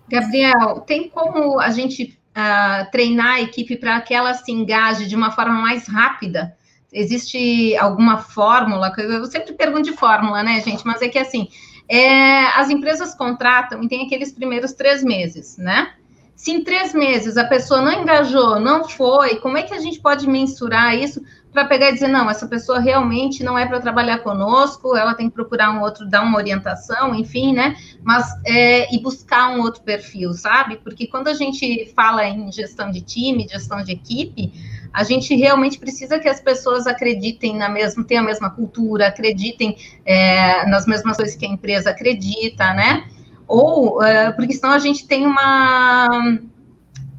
[0.08, 5.16] Gabriel, tem como a gente uh, treinar a equipe para que ela se engaje de
[5.16, 6.58] uma forma mais rápida?
[6.92, 8.92] Existe alguma fórmula?
[8.98, 10.84] Eu sempre pergunto de fórmula, né, gente?
[10.88, 11.50] Mas é que assim,
[11.90, 15.94] é, as empresas contratam e tem aqueles primeiros três meses, né?
[16.36, 20.00] Se em três meses a pessoa não engajou, não foi, como é que a gente
[20.00, 21.22] pode mensurar isso
[21.52, 25.28] para pegar e dizer, não, essa pessoa realmente não é para trabalhar conosco, ela tem
[25.30, 27.76] que procurar um outro, dar uma orientação, enfim, né?
[28.04, 30.78] Mas é, e buscar um outro perfil, sabe?
[30.78, 34.54] Porque quando a gente fala em gestão de time, gestão de equipe,
[34.94, 39.78] a gente realmente precisa que as pessoas acreditem na mesma, tenham a mesma cultura, acreditem
[40.06, 43.08] é, nas mesmas coisas que a empresa acredita, né?
[43.48, 46.08] Ou é, porque senão a gente tem uma,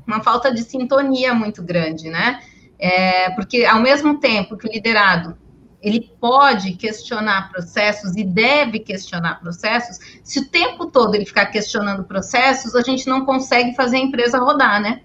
[0.06, 2.40] uma falta de sintonia muito grande, né?
[2.78, 5.36] É, porque ao mesmo tempo que o liderado
[5.82, 12.04] ele pode questionar processos e deve questionar processos, se o tempo todo ele ficar questionando
[12.04, 15.00] processos, a gente não consegue fazer a empresa rodar, né?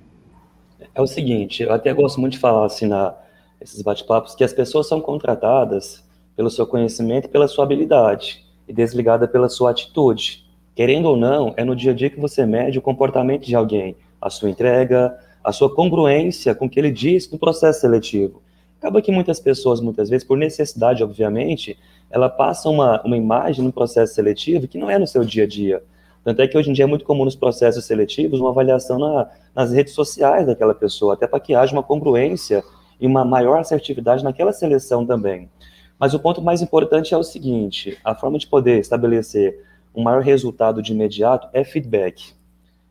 [0.95, 3.13] É o seguinte, eu até gosto muito de falar assim na
[3.60, 6.03] esses bate-papos que as pessoas são contratadas
[6.36, 10.45] pelo seu conhecimento e pela sua habilidade e desligada pela sua atitude.
[10.75, 13.95] Querendo ou não, é no dia a dia que você mede o comportamento de alguém,
[14.21, 18.41] a sua entrega, a sua congruência com o que ele diz no processo seletivo.
[18.79, 21.77] Acaba que muitas pessoas, muitas vezes, por necessidade, obviamente,
[22.10, 25.47] ela passa uma, uma imagem no processo seletivo que não é no seu dia a
[25.47, 25.84] dia.
[26.25, 29.29] Tanto é que hoje em dia é muito comum nos processos seletivos uma avaliação na,
[29.53, 32.63] nas redes sociais daquela pessoa, até para que haja uma congruência
[32.99, 35.47] e uma maior assertividade naquela seleção também.
[35.99, 40.23] Mas o ponto mais importante é o seguinte: a forma de poder estabelecer um maior
[40.23, 42.33] resultado de imediato é feedback.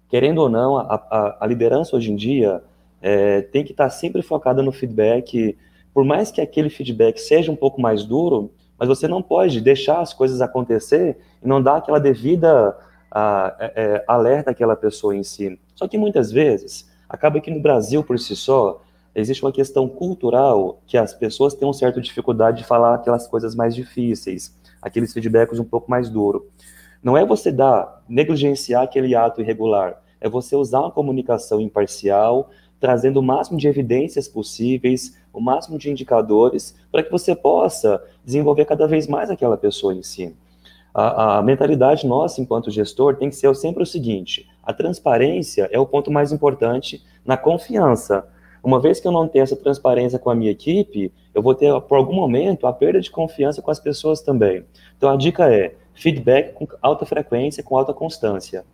[0.08, 2.62] Querendo ou não, a, a, a liderança hoje em dia
[3.02, 5.58] é, tem que estar sempre focada no feedback,
[5.92, 10.00] por mais que aquele feedback seja um pouco mais duro, mas você não pode deixar
[10.00, 12.76] as coisas acontecer e não dar aquela devida
[13.14, 15.56] a, é, é, alerta aquela pessoa em si.
[15.76, 18.82] Só que muitas vezes, acaba que no Brasil por si só,
[19.14, 23.54] existe uma questão cultural que as pessoas têm uma certa dificuldade de falar aquelas coisas
[23.54, 26.42] mais difíceis, aqueles feedbacks um pouco mais duros.
[27.00, 32.50] Não é você dar, negligenciar aquele ato irregular, é você usar uma comunicação imparcial,
[32.80, 38.64] trazendo o máximo de evidências possíveis, o máximo de indicadores, para que você possa desenvolver
[38.64, 40.34] cada vez mais aquela pessoa em si
[40.94, 45.78] a, a, mentalidade nossa, enquanto gestor, tem que ser sempre o seguinte: a transparência é
[45.78, 48.26] o ponto mais importante na confiança.
[48.62, 51.68] Uma vez que eu não tenho essa transparência com a minha equipe, eu vou ter,
[51.82, 54.64] por algum momento, a perda de confiança com as pessoas também.
[54.96, 58.64] Então, a dica é feedback com alta frequência, com alta constância.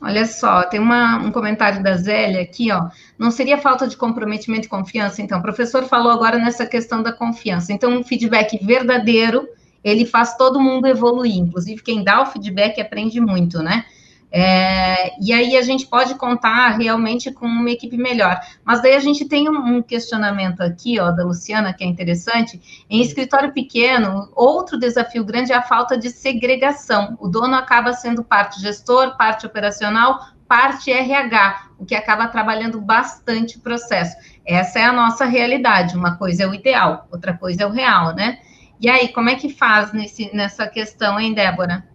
[0.00, 2.88] Olha só, tem uma, um comentário da Zélia aqui, ó.
[3.18, 5.20] Não seria falta de comprometimento e confiança?
[5.20, 7.72] Então, o professor falou agora nessa questão da confiança.
[7.72, 9.48] Então, um feedback verdadeiro
[9.82, 13.84] ele faz todo mundo evoluir, inclusive quem dá o feedback aprende muito, né?
[14.30, 18.38] É, e aí a gente pode contar realmente com uma equipe melhor.
[18.64, 22.60] Mas daí a gente tem um, um, questionamento aqui, ó, da Luciana, que é interessante.
[22.90, 27.16] Em escritório pequeno, outro desafio grande é a falta de segregação.
[27.20, 33.56] O dono acaba sendo parte gestor, parte operacional, parte RH, o que acaba trabalhando bastante
[33.56, 34.16] o processo.
[34.44, 35.96] Essa é a nossa realidade.
[35.96, 38.38] Uma coisa é o ideal, outra coisa é o real, né?
[38.80, 41.86] E aí, como é que faz nesse, nessa questão, hein, Débora?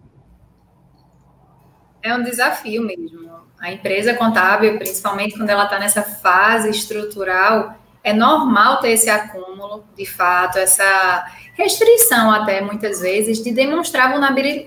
[2.02, 3.30] É um desafio mesmo.
[3.60, 9.84] A empresa contábil, principalmente quando ela está nessa fase estrutural, é normal ter esse acúmulo,
[9.96, 14.12] de fato, essa restrição até muitas vezes de demonstrar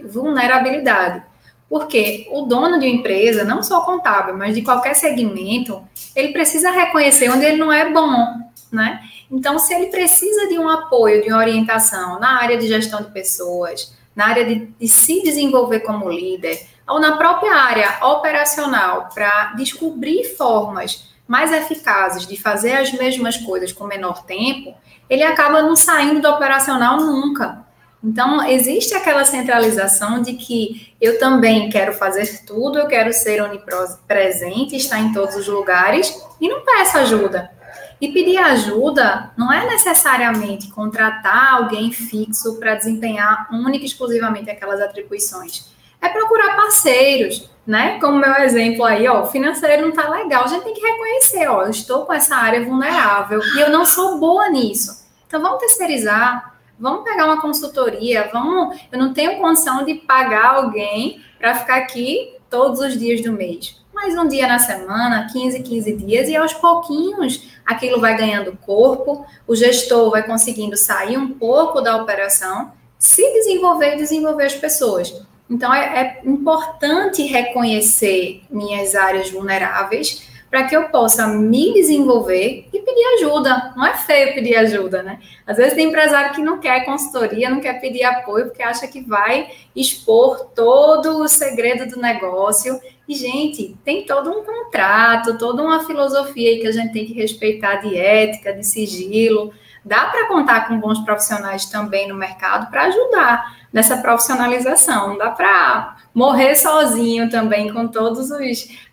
[0.05, 1.23] vulnerabilidade.
[1.67, 5.83] Porque o dono de uma empresa, não só contábil, mas de qualquer segmento,
[6.15, 8.35] ele precisa reconhecer onde ele não é bom,
[8.71, 9.01] né?
[9.29, 13.11] Então, se ele precisa de um apoio, de uma orientação na área de gestão de
[13.11, 19.53] pessoas, na área de, de se desenvolver como líder, ou na própria área operacional, para
[19.53, 24.75] descobrir formas mais eficazes de fazer as mesmas coisas com menor tempo,
[25.09, 27.65] ele acaba não saindo do operacional nunca.
[28.03, 34.75] Então, existe aquela centralização de que eu também quero fazer tudo, eu quero ser onipresente,
[34.75, 37.54] estar em todos os lugares e não peço ajuda.
[37.99, 44.81] E pedir ajuda não é necessariamente contratar alguém fixo para desempenhar única e exclusivamente aquelas
[44.81, 45.73] atribuições.
[46.01, 47.99] É procurar parceiros, né?
[47.99, 51.63] Como meu exemplo aí, ó, financeiro não está legal, a gente tem que reconhecer, ó,
[51.63, 55.05] eu estou com essa área vulnerável e eu não sou boa nisso.
[55.25, 61.23] Então vamos terceirizar, vamos pegar uma consultoria, vamos, eu não tenho condição de pagar alguém
[61.39, 63.83] para ficar aqui todos os dias do mês.
[63.95, 69.25] Mas um dia na semana, 15, 15 dias, e aos pouquinhos aquilo vai ganhando corpo,
[69.47, 75.15] o gestor vai conseguindo sair um pouco da operação, se desenvolver e desenvolver as pessoas.
[75.49, 82.79] Então, é, é importante reconhecer minhas áreas vulneráveis para que eu possa me desenvolver e
[82.79, 83.73] pedir ajuda.
[83.75, 85.19] Não é feio pedir ajuda, né?
[85.45, 89.01] Às vezes tem empresário que não quer consultoria, não quer pedir apoio, porque acha que
[89.01, 92.79] vai expor todo o segredo do negócio.
[93.07, 97.75] E, gente, tem todo um contrato, toda uma filosofia que a gente tem que respeitar
[97.75, 99.53] de ética, de sigilo.
[99.83, 105.09] Dá para contar com bons profissionais também no mercado para ajudar nessa profissionalização.
[105.09, 108.31] Não dá para morrer sozinho também com todas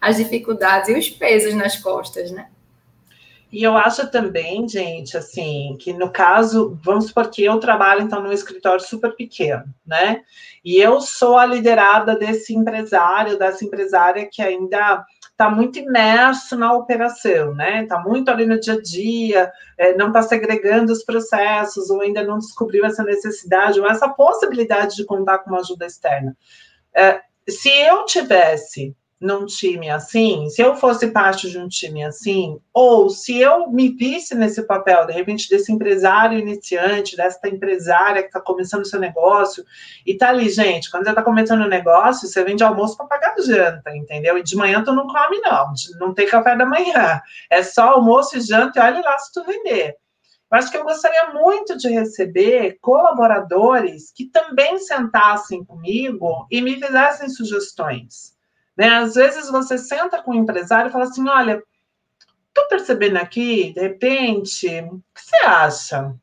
[0.01, 2.48] as dificuldades e os pesos nas costas, né?
[3.53, 8.22] E eu acho também, gente, assim, que no caso, vamos supor que eu trabalho, então,
[8.22, 10.22] num escritório super pequeno, né?
[10.64, 16.72] E eu sou a liderada desse empresário, dessa empresária que ainda está muito imerso na
[16.72, 17.83] operação, né?
[17.83, 22.22] Está muito ali no dia a dia, é, não está segregando os processos, ou ainda
[22.22, 26.37] não descobriu essa necessidade, ou essa possibilidade de contar com uma ajuda externa.
[26.94, 32.59] É, se eu tivesse num time assim, se eu fosse parte de um time assim,
[32.75, 38.29] ou se eu me visse nesse papel, de repente, desse empresário iniciante, dessa empresária que
[38.29, 39.65] está começando o seu negócio,
[40.05, 43.37] e tá ali, gente, quando você está começando o negócio, você vende almoço para pagar
[43.39, 44.37] janta, entendeu?
[44.37, 48.37] E de manhã tu não come, não, não tem café da manhã, é só almoço
[48.37, 49.97] e janta, e olha lá se tu vender.
[50.51, 56.75] Eu acho que eu gostaria muito de receber colaboradores que também sentassem comigo e me
[56.75, 58.33] fizessem sugestões.
[58.77, 58.89] Né?
[58.89, 61.63] Às vezes você senta com o um empresário e fala assim: olha,
[62.49, 66.15] estou percebendo aqui, de repente, o que você acha?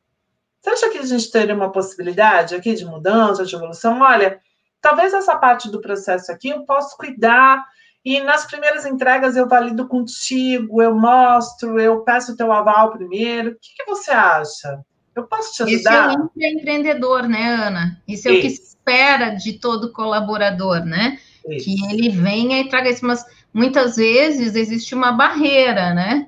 [0.61, 4.01] Você acha que a gente teria uma possibilidade aqui de mudança, de evolução?
[4.01, 4.39] Olha,
[4.81, 7.65] talvez essa parte do processo aqui eu posso cuidar
[8.03, 13.51] e nas primeiras entregas eu valido contigo, eu mostro, eu peço o teu aval primeiro.
[13.51, 14.83] O que, que você acha?
[15.15, 16.09] Eu posso te ajudar?
[16.09, 18.01] Esse é o empreendedor, né, Ana?
[18.07, 18.39] Isso é Isso.
[18.39, 21.19] o que se espera de todo colaborador, né?
[21.47, 21.65] Isso.
[21.65, 26.27] Que ele venha e traga isso, mas muitas vezes existe uma barreira, né?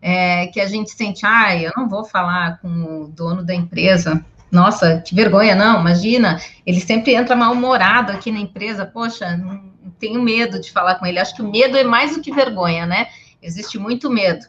[0.00, 4.24] É, que a gente sente, ah, eu não vou falar com o dono da empresa.
[4.50, 9.62] Nossa, que vergonha, não, imagina, ele sempre entra mal-humorado aqui na empresa, poxa, não
[9.98, 11.18] tenho medo de falar com ele.
[11.18, 13.06] Acho que o medo é mais do que vergonha, né?
[13.40, 14.44] Existe muito medo.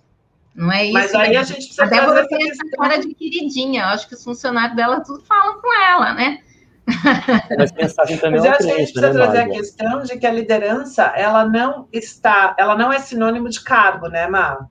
[0.55, 0.93] Não é isso?
[0.93, 3.85] Mas aí a gente precisa a Débora tem essa cara de queridinha.
[3.85, 6.39] Acho que os funcionários dela tudo falam com ela, né?
[7.57, 10.17] Mas mensagem também Mas eu acho que a gente precisa né, trazer a questão de
[10.17, 14.67] que a liderança ela não está, ela não é sinônimo de cargo, né, Mar?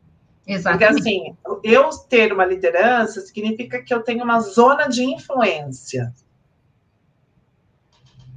[0.46, 0.92] Exatamente.
[0.92, 6.12] Porque assim, eu ter uma liderança significa que eu tenho uma zona de influência.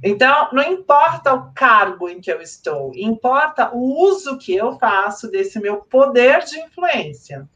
[0.02, 5.30] Então, não importa o cargo em que eu estou, importa o uso que eu faço
[5.30, 7.48] desse meu poder de influência.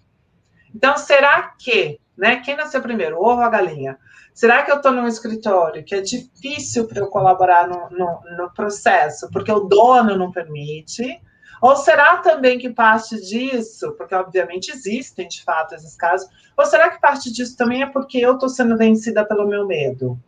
[0.75, 2.37] Então, será que, né?
[2.37, 3.99] Quem nasceu primeiro, o ovo ou a galinha?
[4.41, 8.51] Será que eu estou num escritório que é difícil para eu colaborar no, no, no,
[8.55, 11.21] processo, porque o dono não permite?
[11.61, 16.27] Ou será também que parte disso, porque obviamente existem de fato esses casos,
[16.57, 20.19] ou será que parte disso também é porque eu estou sendo vencida pelo meu medo?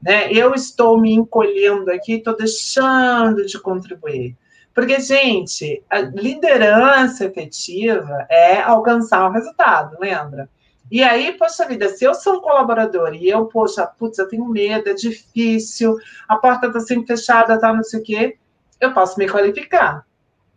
[0.00, 0.32] Né?
[0.32, 4.36] Eu estou me encolhendo aqui, estou deixando de contribuir.
[4.72, 10.48] Porque, gente, a liderança efetiva é alcançar o resultado, lembra?
[10.90, 14.46] E aí, poxa vida, se eu sou um colaborador e eu, poxa, putz, eu tenho
[14.48, 15.96] medo, é difícil,
[16.28, 18.38] a porta está sempre fechada, tá não sei o quê,
[18.80, 20.06] eu posso me qualificar.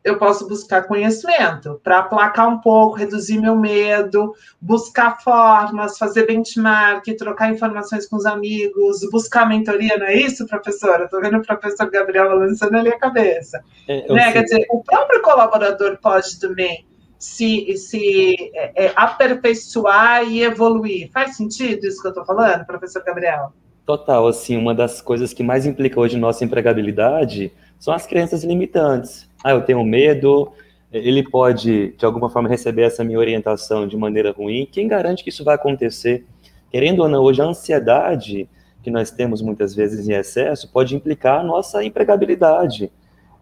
[0.03, 7.05] eu posso buscar conhecimento para aplacar um pouco, reduzir meu medo, buscar formas, fazer benchmark,
[7.17, 11.03] trocar informações com os amigos, buscar mentoria, não é isso, professora?
[11.03, 13.61] Estou vendo o professor Gabriel lançando ali a cabeça.
[13.87, 14.31] É, né?
[14.31, 16.87] Quer dizer, o próprio colaborador pode também
[17.19, 21.11] se, se é, é, aperfeiçoar e evoluir.
[21.11, 23.51] Faz sentido isso que eu estou falando, professor Gabriel?
[23.85, 29.29] Total, assim, uma das coisas que mais implica hoje nossa empregabilidade são as crenças limitantes.
[29.43, 30.51] Ah, eu tenho medo,
[30.91, 34.67] ele pode, de alguma forma, receber essa minha orientação de maneira ruim.
[34.71, 36.25] Quem garante que isso vai acontecer?
[36.71, 38.47] Querendo ou não, hoje a ansiedade
[38.81, 42.91] que nós temos muitas vezes em excesso pode implicar a nossa empregabilidade.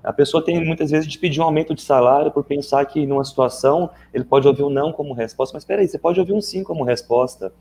[0.04, 3.26] A pessoa tem muitas vezes de pedir um aumento de salário por pensar que numa
[3.26, 6.42] situação ele pode ouvir um não como resposta, mas espera aí, você pode ouvir um
[6.42, 7.52] sim como resposta.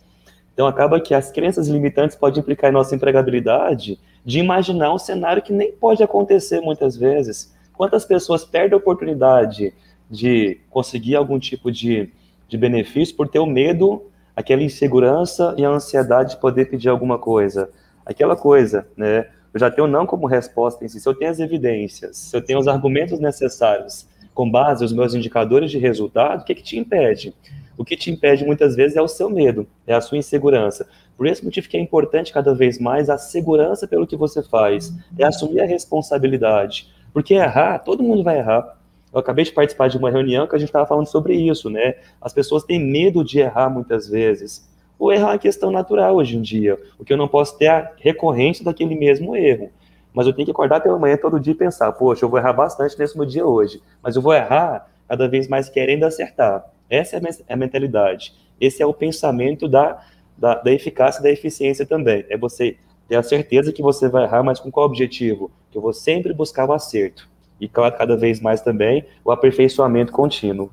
[0.57, 5.43] Então acaba que as crenças limitantes podem implicar em nossa empregabilidade de imaginar um cenário
[5.43, 7.55] que nem pode acontecer muitas vezes.
[7.74, 9.74] Quantas pessoas perdem a oportunidade
[10.11, 12.11] de conseguir algum tipo de,
[12.49, 17.18] de benefício por ter o medo, aquela insegurança e a ansiedade de poder pedir alguma
[17.18, 17.70] coisa?
[18.05, 19.26] Aquela coisa, né?
[19.57, 21.00] Eu já tenho não como resposta em si.
[21.00, 25.14] Se eu tenho as evidências, se eu tenho os argumentos necessários com base nos meus
[25.14, 27.34] indicadores de resultado, o que, que te impede?
[27.74, 30.86] O que te impede muitas vezes é o seu medo, é a sua insegurança.
[31.16, 34.92] Por esse motivo que é importante cada vez mais a segurança pelo que você faz,
[35.18, 36.92] é assumir a responsabilidade.
[37.11, 38.76] Porque errar, todo mundo vai errar.
[39.11, 41.94] Eu acabei de participar de uma reunião que a gente estava falando sobre isso, né?
[42.20, 44.68] As pessoas têm medo de errar muitas vezes.
[44.99, 46.78] O erro é uma questão natural hoje em dia.
[46.99, 49.70] O que eu não posso ter é a recorrência daquele mesmo erro.
[50.12, 52.55] Mas eu tenho que acordar pela manhã todo dia e pensar, poxa, eu vou errar
[52.55, 53.82] bastante nesse meu dia hoje.
[54.03, 56.64] Mas eu vou errar cada vez mais querendo acertar.
[56.88, 57.20] Essa é
[57.53, 58.32] a mentalidade.
[58.59, 60.03] Esse é o pensamento da,
[60.36, 62.24] da, da eficácia e da eficiência também.
[62.30, 65.51] É você ter a certeza que você vai errar, mas com qual objetivo?
[65.70, 67.28] Que eu vou sempre buscar o acerto.
[67.61, 70.70] E cada vez mais também o aperfeiçoamento contínuo.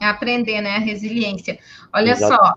[0.00, 0.76] É aprender, né?
[0.76, 1.58] A resiliência.
[1.92, 2.34] Olha Exato.
[2.34, 2.54] só,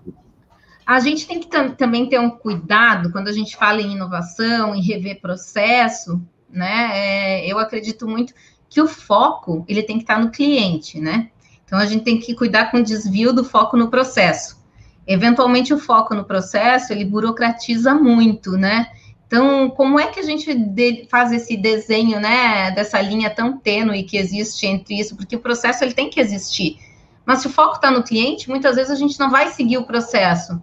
[0.90, 4.82] a gente tem que também ter um cuidado quando a gente fala em inovação, em
[4.82, 6.20] rever processo,
[6.50, 6.90] né?
[6.94, 8.34] É, eu acredito muito
[8.68, 11.30] que o foco ele tem que estar no cliente, né?
[11.64, 14.60] Então a gente tem que cuidar com o desvio do foco no processo.
[15.06, 18.88] Eventualmente o foco no processo ele burocratiza muito, né?
[19.28, 24.16] Então, como é que a gente faz esse desenho, né, dessa linha tão tênue que
[24.16, 25.14] existe entre isso?
[25.14, 26.80] Porque o processo ele tem que existir.
[27.24, 29.84] Mas se o foco está no cliente, muitas vezes a gente não vai seguir o
[29.84, 30.60] processo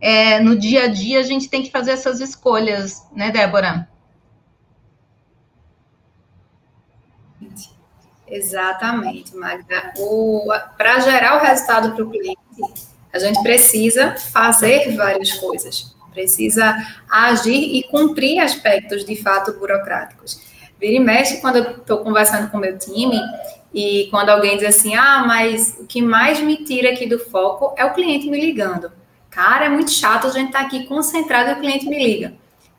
[0.00, 3.88] é, no dia a dia a gente tem que fazer essas escolhas, né, Débora?
[8.26, 9.92] Exatamente, Magda.
[10.78, 12.38] Para gerar o resultado para o cliente,
[13.12, 16.76] a gente precisa fazer várias coisas, precisa
[17.10, 20.40] agir e cumprir aspectos de fato burocráticos.
[20.80, 23.20] Vira e mexe quando eu estou conversando com o meu time
[23.74, 27.74] e quando alguém diz assim, ah, mas o que mais me tira aqui do foco
[27.76, 28.99] é o cliente me ligando.
[29.30, 32.34] Cara, é muito chato a gente estar tá aqui concentrado e o cliente me liga.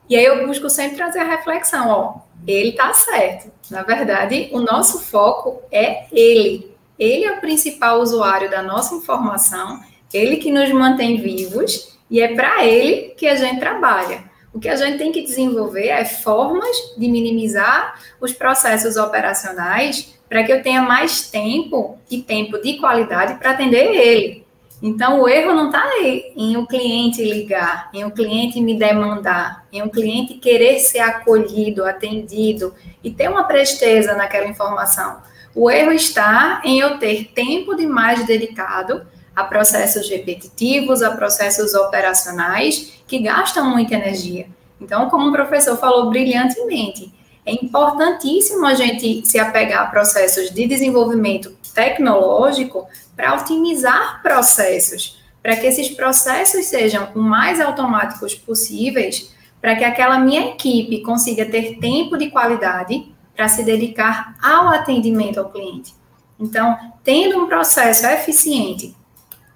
[0.08, 2.14] E aí eu busco sempre trazer a reflexão, ó,
[2.46, 3.50] ele está certo.
[3.70, 6.70] Na verdade, o nosso foco é ele.
[6.98, 9.80] Ele é o principal usuário da nossa informação,
[10.12, 14.30] ele que nos mantém vivos e é para ele que a gente trabalha.
[14.52, 20.44] O que a gente tem que desenvolver é formas de minimizar os processos operacionais para
[20.44, 24.41] que eu tenha mais tempo e tempo de qualidade para atender ele.
[24.82, 25.88] Então, o erro não está
[26.36, 31.84] em o cliente ligar, em o cliente me demandar, em o cliente querer ser acolhido,
[31.84, 35.18] atendido e ter uma presteza naquela informação.
[35.54, 39.06] O erro está em eu ter tempo demais dedicado
[39.36, 44.46] a processos repetitivos, a processos operacionais que gastam muita energia.
[44.80, 47.14] Então, como o professor falou brilhantemente,
[47.46, 52.86] é importantíssimo a gente se apegar a processos de desenvolvimento tecnológico
[53.16, 60.18] para otimizar processos, para que esses processos sejam o mais automáticos possíveis, para que aquela
[60.18, 65.94] minha equipe consiga ter tempo de qualidade para se dedicar ao atendimento ao cliente.
[66.38, 68.94] Então, tendo um processo eficiente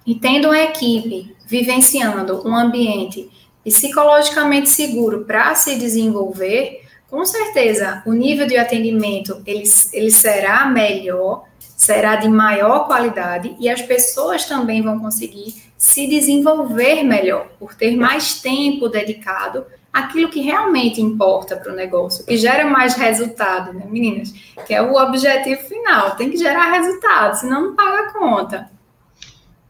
[0.05, 3.29] e tendo uma equipe vivenciando um ambiente
[3.63, 11.46] psicologicamente seguro para se desenvolver, com certeza o nível de atendimento ele, ele será melhor
[11.77, 17.95] será de maior qualidade e as pessoas também vão conseguir se desenvolver melhor, por ter
[17.95, 19.63] mais tempo dedicado
[19.93, 24.33] àquilo que realmente importa para o negócio, que gera mais resultado, né, meninas?
[24.65, 28.71] Que é o objetivo final, tem que gerar resultado, senão não paga a conta.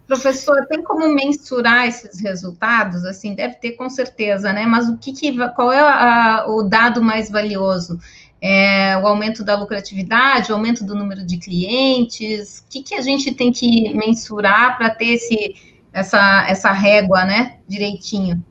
[0.07, 3.03] Professor, tem como mensurar esses resultados?
[3.03, 4.65] Assim, deve ter com certeza, né?
[4.65, 7.99] Mas o que, que qual é a, o dado mais valioso?
[8.41, 12.59] É, o aumento da lucratividade, o aumento do número de clientes?
[12.59, 15.55] O que, que a gente tem que mensurar para ter esse,
[15.91, 18.43] essa, essa régua, né, direitinho?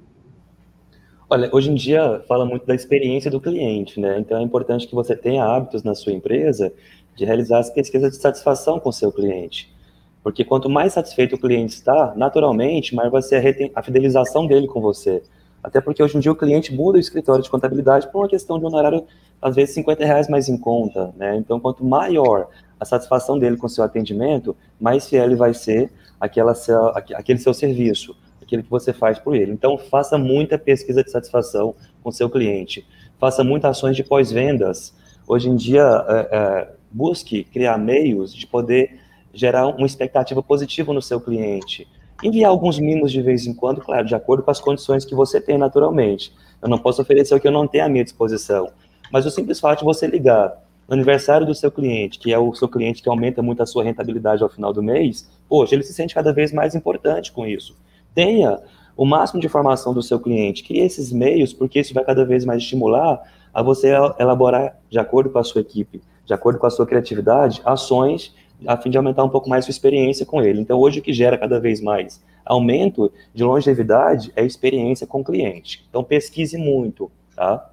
[1.29, 4.19] Olha, hoje em dia fala muito da experiência do cliente, né?
[4.19, 6.73] Então é importante que você tenha hábitos na sua empresa
[7.17, 9.75] de realizar as pesquisas de satisfação com o seu cliente.
[10.23, 13.37] Porque quanto mais satisfeito o cliente está, naturalmente, maior vai ser
[13.75, 15.23] a, a fidelização dele com você.
[15.63, 18.59] Até porque hoje em dia o cliente muda o escritório de contabilidade por uma questão
[18.59, 19.05] de honorário,
[19.41, 21.37] às vezes, 50 reais mais em conta, né?
[21.37, 26.55] Então, quanto maior a satisfação dele com seu atendimento, mais fiel ele vai ser aquela
[26.55, 29.53] seu, aquele seu serviço, aquilo que você faz por ele.
[29.53, 32.87] Então, faça muita pesquisa de satisfação com seu cliente.
[33.19, 34.95] Faça muitas ações de pós-vendas.
[35.27, 39.01] Hoje em dia, é, é, busque criar meios de poder
[39.33, 41.87] gerar uma expectativa positiva no seu cliente
[42.23, 45.41] enviar alguns mimos de vez em quando, claro, de acordo com as condições que você
[45.41, 46.33] tem naturalmente.
[46.63, 48.71] Eu não posso oferecer o que eu não tenho à minha disposição.
[49.13, 52.55] Mas o simples fato de você ligar no aniversário do seu cliente, que é o
[52.55, 55.93] seu cliente que aumenta muito a sua rentabilidade ao final do mês, poxa, ele se
[55.93, 57.77] sente cada vez mais importante com isso.
[58.15, 58.61] Tenha
[58.97, 62.45] o máximo de informação do seu cliente, crie esses meios, porque isso vai cada vez
[62.45, 63.21] mais estimular
[63.53, 67.61] a você elaborar, de acordo com a sua equipe, de acordo com a sua criatividade,
[67.65, 68.35] ações
[68.67, 70.61] a fim de aumentar um pouco mais sua experiência com ele.
[70.61, 75.25] Então, hoje o que gera cada vez mais aumento de longevidade é experiência com o
[75.25, 75.85] cliente.
[75.91, 77.71] Então, pesquise muito, tá?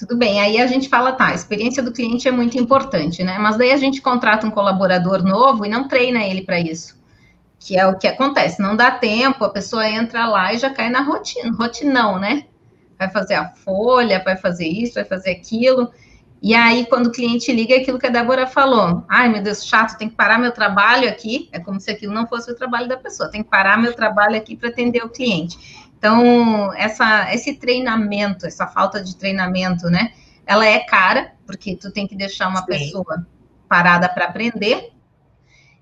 [0.00, 3.36] Tudo bem, aí a gente fala, tá, a experiência do cliente é muito importante, né?
[3.38, 6.98] Mas daí a gente contrata um colaborador novo e não treina ele para isso.
[7.58, 10.88] Que é o que acontece, não dá tempo, a pessoa entra lá e já cai
[10.88, 12.46] na rotina, rotinão, né?
[12.98, 15.92] Vai fazer a folha, vai fazer isso, vai fazer aquilo.
[16.42, 19.04] E aí, quando o cliente liga, é aquilo que a Débora falou.
[19.06, 21.50] Ai, meu Deus, chato, tem que parar meu trabalho aqui.
[21.52, 23.30] É como se aquilo não fosse o trabalho da pessoa.
[23.30, 25.89] Tem que parar meu trabalho aqui para atender o cliente.
[26.00, 30.14] Então, essa, esse treinamento, essa falta de treinamento, né?
[30.46, 32.66] Ela é cara, porque tu tem que deixar uma Sim.
[32.68, 33.26] pessoa
[33.68, 34.92] parada para aprender.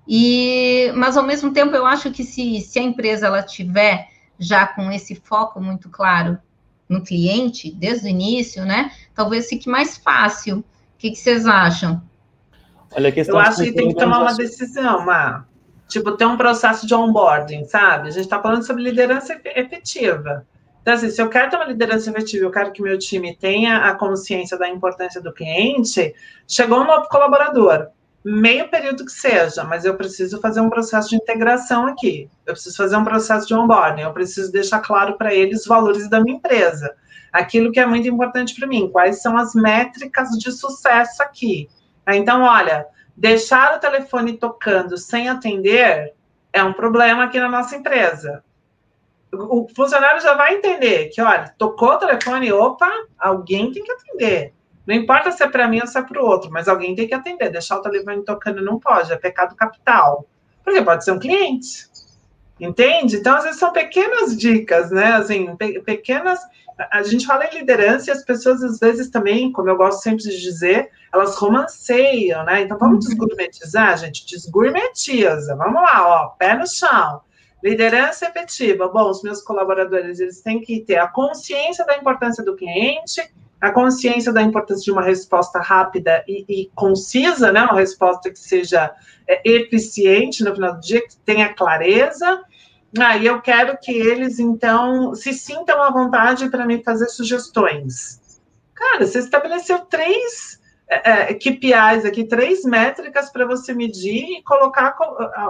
[0.05, 4.67] E, mas ao mesmo tempo, eu acho que se, se a empresa ela tiver já
[4.67, 6.37] com esse foco muito claro
[6.89, 8.91] no cliente desde o início, né?
[9.15, 10.57] Talvez fique mais fácil.
[10.57, 10.63] O
[10.97, 12.03] que, que vocês acham?
[12.91, 15.45] Olha, Eu acho que tem que tomar uma decisão, Má.
[15.89, 18.07] Tipo, ter um processo de onboarding, sabe?
[18.07, 20.45] A gente está falando sobre liderança efetiva.
[20.81, 23.77] Então, assim, se eu quero ter uma liderança efetiva, eu quero que meu time tenha
[23.77, 26.13] a consciência da importância do cliente,
[26.47, 27.89] chegou um novo colaborador
[28.23, 32.29] meio período que seja, mas eu preciso fazer um processo de integração aqui.
[32.45, 36.09] Eu preciso fazer um processo de onboarding, eu preciso deixar claro para eles os valores
[36.09, 36.93] da minha empresa.
[37.31, 41.69] Aquilo que é muito importante para mim, quais são as métricas de sucesso aqui.
[42.07, 42.85] Então, olha,
[43.19, 46.13] deixar o telefone tocando sem atender
[46.53, 48.43] é um problema aqui na nossa empresa.
[49.31, 52.89] O funcionário já vai entender que, olha, tocou o telefone, opa,
[53.19, 54.53] alguém tem que atender.
[54.87, 57.07] Não importa se é para mim ou se é para o outro, mas alguém tem
[57.07, 57.51] que atender.
[57.51, 60.25] Deixar o telefone tocando não pode, é pecado capital.
[60.63, 61.87] Porque pode ser um cliente.
[62.59, 63.17] Entende?
[63.17, 65.13] Então, às vezes, são pequenas dicas, né?
[65.13, 66.39] Assim, pe pequenas.
[66.91, 70.23] A gente fala em liderança e as pessoas, às vezes, também, como eu gosto sempre
[70.23, 72.61] de dizer, elas romanceiam, né?
[72.61, 73.09] Então, vamos uhum.
[73.09, 74.25] desgourmetizar, gente?
[74.25, 75.55] Desgourmetiza.
[75.57, 77.21] Vamos lá, ó, pé no chão.
[77.61, 78.87] Liderança efetiva.
[78.87, 83.21] Bom, os meus colaboradores, eles têm que ter a consciência da importância do cliente,
[83.59, 87.63] a consciência da importância de uma resposta rápida e, e concisa, né?
[87.63, 88.89] Uma resposta que seja
[89.27, 92.41] é, eficiente no final do dia, que tenha clareza.
[92.97, 98.19] Ah, eu quero que eles, então, se sintam à vontade para me fazer sugestões.
[98.73, 100.59] Cara, você estabeleceu três
[100.89, 104.95] é, é KPIs aqui, três métricas para você medir e colocar,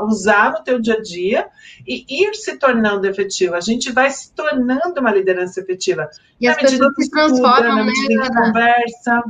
[0.04, 1.48] usar no teu dia a dia
[1.88, 3.56] e ir se tornando efetivo.
[3.56, 6.10] A gente vai se tornando uma liderança efetiva.
[6.42, 7.94] E na as pessoas se transformam, né?
[8.36, 9.24] Conversa.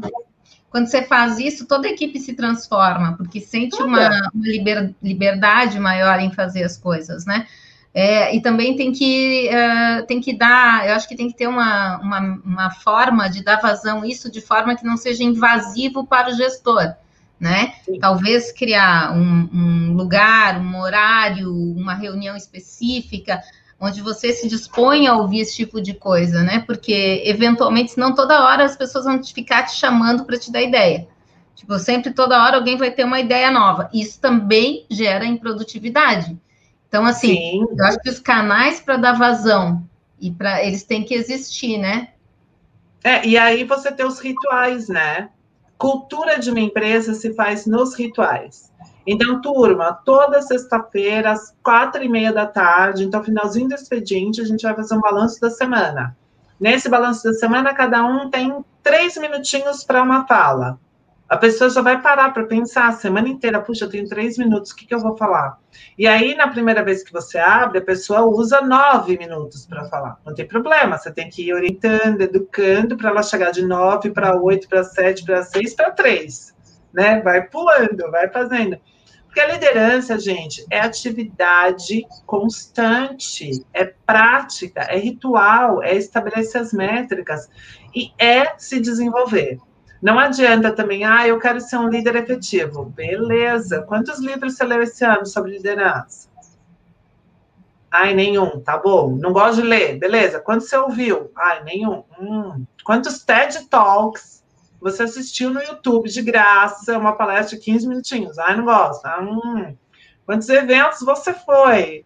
[0.71, 5.79] Quando você faz isso, toda a equipe se transforma, porque sente uma, uma liber, liberdade
[5.79, 7.45] maior em fazer as coisas, né?
[7.93, 11.47] É, e também tem que, uh, tem que dar, eu acho que tem que ter
[11.47, 16.29] uma, uma, uma, forma de dar vazão isso de forma que não seja invasivo para
[16.29, 16.93] o gestor,
[17.39, 17.73] né?
[17.83, 17.99] Sim.
[17.99, 23.41] Talvez criar um, um, lugar, um horário, uma reunião específica,
[23.79, 26.63] onde você se dispõe a ouvir esse tipo de coisa, né?
[26.67, 31.07] Porque, eventualmente, senão toda hora as pessoas vão ficar te chamando para te dar ideia.
[31.55, 33.89] Tipo, sempre, toda hora, alguém vai ter uma ideia nova.
[33.91, 36.37] Isso também gera improdutividade.
[36.89, 37.67] Então, assim, Sim.
[37.77, 39.87] eu acho que os canais para dar vazão
[40.19, 42.09] e para eles têm que existir, né?
[43.03, 45.29] É, e aí você tem os rituais, né?
[45.77, 48.69] Cultura de uma empresa se faz nos rituais.
[49.07, 54.45] Então, turma, toda sexta-feira, às quatro e meia da tarde, então, finalzinho do expediente, a
[54.45, 56.17] gente vai fazer um balanço da semana.
[56.59, 60.77] Nesse balanço da semana, cada um tem três minutinhos para uma fala.
[61.29, 64.71] A pessoa já vai parar para pensar a semana inteira, puxa, eu tenho três minutos,
[64.71, 65.59] o que, que eu vou falar?
[65.95, 70.19] E aí, na primeira vez que você abre, a pessoa usa nove minutos para falar.
[70.25, 74.35] Não tem problema, você tem que ir orientando, educando para ela chegar de nove para
[74.41, 76.55] oito, para sete, para seis, para três.
[76.91, 77.21] Né?
[77.21, 78.79] Vai pulando, vai fazendo.
[79.25, 87.47] Porque a liderança, gente, é atividade constante, é prática, é ritual, é estabelecer as métricas
[87.95, 89.59] e é se desenvolver.
[90.01, 92.85] Não adianta também, ah, eu quero ser um líder efetivo.
[92.85, 93.81] Beleza.
[93.81, 96.29] Quantos livros você leu esse ano sobre liderança?
[97.91, 98.61] Ai, nenhum.
[98.61, 99.15] Tá bom.
[99.15, 99.97] Não gosto de ler.
[99.97, 100.39] Beleza.
[100.39, 101.31] Quantos você ouviu?
[101.35, 102.03] Ai, nenhum.
[102.19, 102.65] Hum.
[102.83, 104.43] Quantos TED Talks
[104.79, 106.97] você assistiu no YouTube de graça?
[106.97, 108.39] Uma palestra de 15 minutinhos.
[108.39, 109.05] Ai, não gosto.
[109.05, 109.75] Ah, hum.
[110.25, 112.05] Quantos eventos você foi?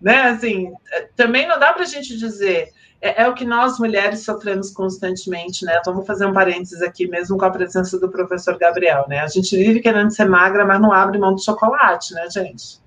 [0.00, 0.22] Né?
[0.22, 2.72] Assim, eh, também não dá para a gente dizer
[3.04, 5.78] é, é, o que nós mulheres sofremos constantemente, né?
[5.84, 9.20] Vamos fazer um parênteses aqui, mesmo com a presença do professor Gabriel, né?
[9.20, 12.82] A gente vive querendo ser magra, mas não abre mão do chocolate, né, gente?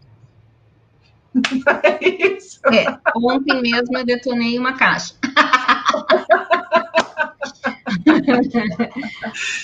[1.84, 2.60] É isso.
[2.74, 5.14] É, ontem mesmo eu detonei uma caixa.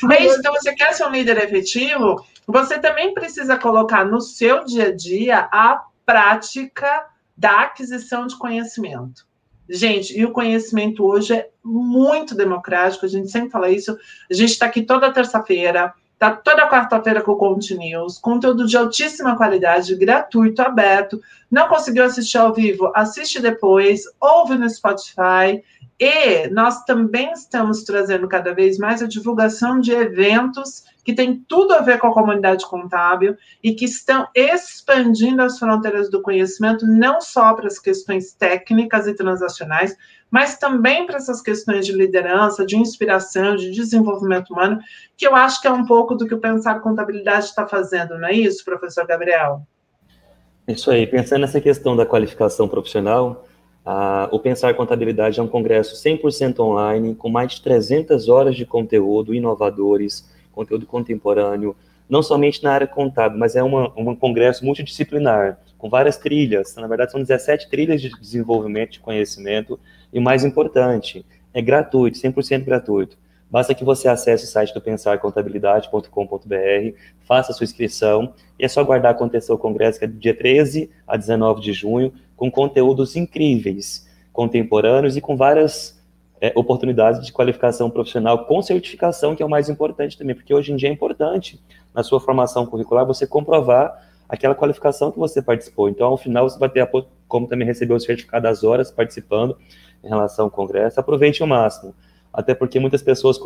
[0.04, 2.24] Mas, então, você quer ser um líder efetivo?
[2.48, 9.26] Você também precisa colocar no seu dia a dia a prática da aquisição de conhecimento.
[9.70, 13.98] Gente, e o conhecimento hoje é muito democrático, a gente sempre fala isso.
[14.30, 18.76] A gente está aqui toda terça-feira, está toda quarta-feira com o Conte News, conteúdo de
[18.76, 21.22] altíssima qualidade, gratuito, aberto.
[21.50, 22.92] Não conseguiu assistir ao vivo?
[22.94, 25.64] Assiste depois, ouve no Spotify.
[26.06, 31.74] E nós também estamos trazendo cada vez mais a divulgação de eventos que tem tudo
[31.74, 37.22] a ver com a comunidade contábil e que estão expandindo as fronteiras do conhecimento, não
[37.22, 39.96] só para as questões técnicas e transacionais,
[40.30, 44.82] mas também para essas questões de liderança, de inspiração, de desenvolvimento humano,
[45.16, 48.28] que eu acho que é um pouco do que o Pensar Contabilidade está fazendo, não
[48.28, 49.62] é isso, professor Gabriel?
[50.68, 53.46] Isso aí, pensando nessa questão da qualificação profissional,
[53.86, 58.66] a, o Pensar Contabilidade é um congresso 100% online, com mais de 300 horas de
[58.66, 61.76] conteúdo, inovadores, conteúdo contemporâneo,
[62.10, 66.76] não somente na área contábil, mas é uma, um congresso multidisciplinar, com várias trilhas.
[66.76, 69.80] Na verdade, são 17 trilhas de desenvolvimento de conhecimento.
[70.12, 73.18] E o mais importante, é gratuito, 100% gratuito.
[73.50, 79.12] Basta que você acesse o site do pensarcontabilidade.com.br, faça sua inscrição e é só aguardar
[79.12, 84.08] acontecer o congresso, que é do dia 13 a 19 de junho, com conteúdos incríveis,
[84.32, 86.02] contemporâneos e com várias
[86.42, 90.74] é, oportunidades de qualificação profissional com certificação, que é o mais importante também, porque hoje
[90.74, 91.58] em dia é importante,
[91.94, 95.88] na sua formação curricular, você comprovar aquela qualificação que você participou.
[95.88, 96.90] Então, ao final, você vai ter
[97.28, 99.58] como também receber o certificado das horas participando
[100.04, 101.00] em relação ao congresso.
[101.00, 101.96] Aproveite o máximo,
[102.34, 103.38] até porque muitas pessoas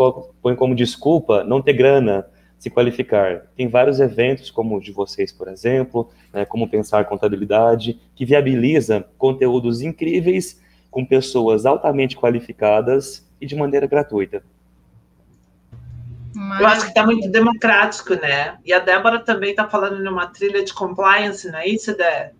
[0.41, 2.25] põem como desculpa não ter grana,
[2.57, 3.47] se qualificar.
[3.55, 9.05] Tem vários eventos, como o de vocês, por exemplo, né, como Pensar Contabilidade, que viabiliza
[9.17, 14.41] conteúdos incríveis com pessoas altamente qualificadas e de maneira gratuita.
[16.59, 18.57] Eu acho que está muito democrático, né?
[18.63, 22.31] E a Débora também está falando numa trilha de compliance, não é isso, Dé?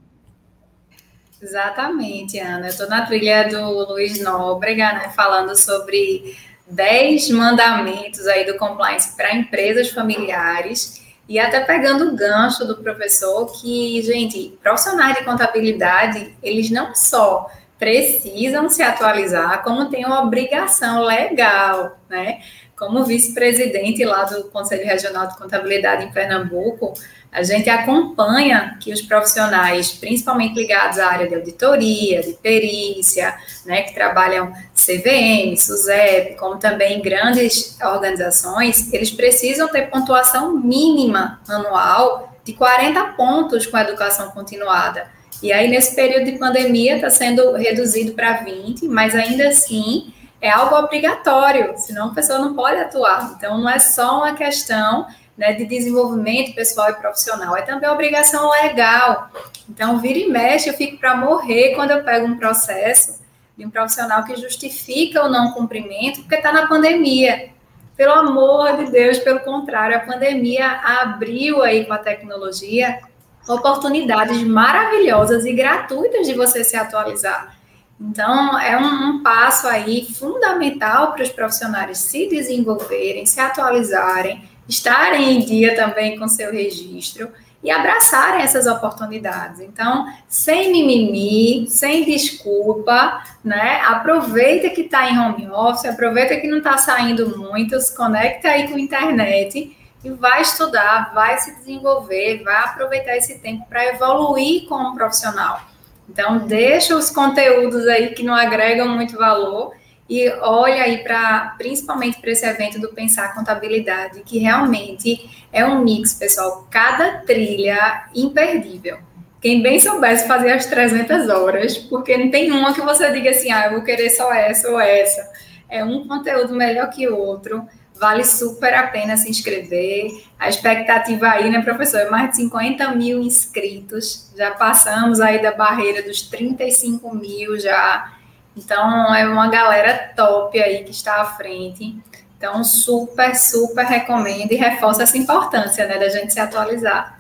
[1.42, 2.68] Exatamente, Ana.
[2.68, 6.36] Eu estou na trilha do Luiz Nóbrega, né, falando sobre
[6.70, 11.06] 10 mandamentos aí do compliance para empresas familiares.
[11.28, 17.50] E até pegando o gancho do professor, que, gente, profissionais de contabilidade, eles não só
[17.78, 22.42] precisam se atualizar, como têm uma obrigação legal, né?
[22.76, 26.94] Como vice-presidente lá do Conselho Regional de Contabilidade em Pernambuco,
[27.38, 33.84] a gente acompanha que os profissionais, principalmente ligados à área de auditoria, de perícia, né,
[33.84, 42.54] que trabalham CVM, SUSEP, como também grandes organizações, eles precisam ter pontuação mínima anual de
[42.54, 45.06] 40 pontos com a educação continuada.
[45.44, 50.12] E aí, nesse período de pandemia, está sendo reduzido para 20, mas ainda assim
[50.42, 53.36] é algo obrigatório, senão a pessoa não pode atuar.
[53.38, 55.06] Então, não é só uma questão
[55.38, 59.30] né, de desenvolvimento pessoal e profissional, é também obrigação legal.
[59.70, 63.20] Então, vira e mexe, eu fico para morrer quando eu pego um processo
[63.56, 67.50] de um profissional que justifica o não cumprimento porque está na pandemia.
[67.96, 73.00] Pelo amor de Deus, pelo contrário, a pandemia abriu aí com a tecnologia
[73.48, 77.56] oportunidades maravilhosas e gratuitas de você se atualizar.
[78.00, 85.38] Então, é um, um passo aí fundamental para os profissionais se desenvolverem, se atualizarem, estarem
[85.38, 87.30] em dia também com seu registro
[87.64, 89.60] e abraçarem essas oportunidades.
[89.60, 93.82] Então, sem mimimi, sem desculpa, né?
[93.82, 98.68] Aproveita que está em home office, aproveita que não está saindo muito, se conecta aí
[98.68, 104.68] com a internet e vai estudar, vai se desenvolver, vai aproveitar esse tempo para evoluir
[104.68, 105.62] como profissional.
[106.10, 109.74] Então, deixa os conteúdos aí que não agregam muito valor
[110.10, 115.84] e olha aí para, principalmente para esse evento do Pensar Contabilidade, que realmente é um
[115.84, 119.00] mix, pessoal, cada trilha imperdível.
[119.42, 123.52] Quem bem soubesse fazer as 300 horas, porque não tem uma que você diga assim,
[123.52, 125.30] ah, eu vou querer só essa ou essa.
[125.70, 127.68] É um conteúdo melhor que o outro,
[128.00, 130.24] vale super a pena se inscrever.
[130.40, 135.52] A expectativa aí, né, professor, é mais de 50 mil inscritos, já passamos aí da
[135.52, 138.17] barreira dos 35 mil já
[138.58, 141.96] então, é uma galera top aí que está à frente.
[142.38, 147.20] Então, super, super recomendo e reforça essa importância, né, da gente se atualizar.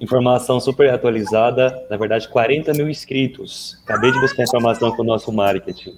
[0.00, 3.80] Informação super atualizada, na verdade, 40 mil inscritos.
[3.84, 5.96] Acabei de buscar informação com o nosso marketing.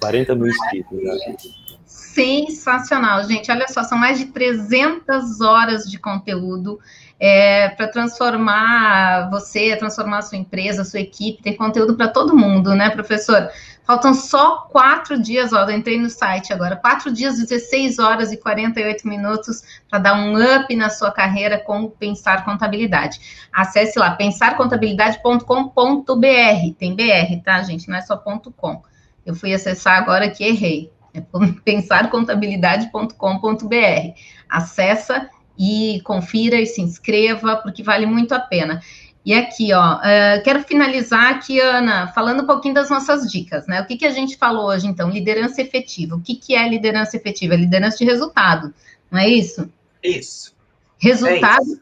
[0.00, 1.02] 40 mil inscritos.
[1.02, 1.36] Né?
[1.84, 3.50] Sensacional, gente.
[3.50, 6.78] Olha só, são mais de 300 horas de conteúdo
[7.20, 12.36] é, para transformar você, transformar a sua empresa, a sua equipe, ter conteúdo para todo
[12.36, 13.48] mundo, né, professor?
[13.88, 18.36] Faltam só quatro dias, ó, eu entrei no site agora, quatro dias, 16 horas e
[18.36, 23.48] 48 minutos para dar um up na sua carreira com Pensar Contabilidade.
[23.50, 27.88] Acesse lá, pensarcontabilidade.com.br, tem BR, tá, gente?
[27.88, 28.82] Não é só .com.
[29.24, 30.92] Eu fui acessar agora que errei.
[31.14, 31.22] É
[31.64, 34.12] pensarcontabilidade.com.br.
[34.50, 38.82] Acessa e confira e se inscreva, porque vale muito a pena.
[39.28, 43.78] E aqui, ó, uh, quero finalizar aqui, Ana, falando um pouquinho das nossas dicas, né?
[43.82, 45.10] O que, que a gente falou hoje, então?
[45.10, 46.16] Liderança efetiva.
[46.16, 47.52] O que, que é liderança efetiva?
[47.52, 48.72] É liderança de resultado,
[49.10, 49.70] não é isso?
[50.02, 50.54] Isso.
[50.96, 51.60] Resultado.
[51.60, 51.80] É isso.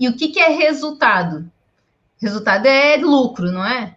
[0.00, 1.44] E o que, que é resultado?
[2.18, 3.94] Resultado é lucro, não é?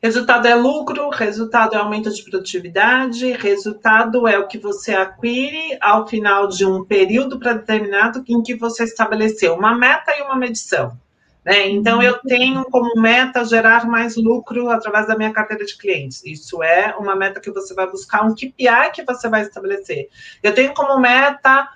[0.00, 6.06] Resultado é lucro, resultado é aumento de produtividade, resultado é o que você acquire ao
[6.06, 10.96] final de um período predeterminado em que você estabeleceu uma meta e uma medição.
[11.44, 11.68] Né?
[11.68, 16.24] Então, eu tenho como meta gerar mais lucro através da minha carteira de clientes.
[16.24, 20.08] Isso é uma meta que você vai buscar, um KPI que você vai estabelecer.
[20.42, 21.68] Eu tenho como meta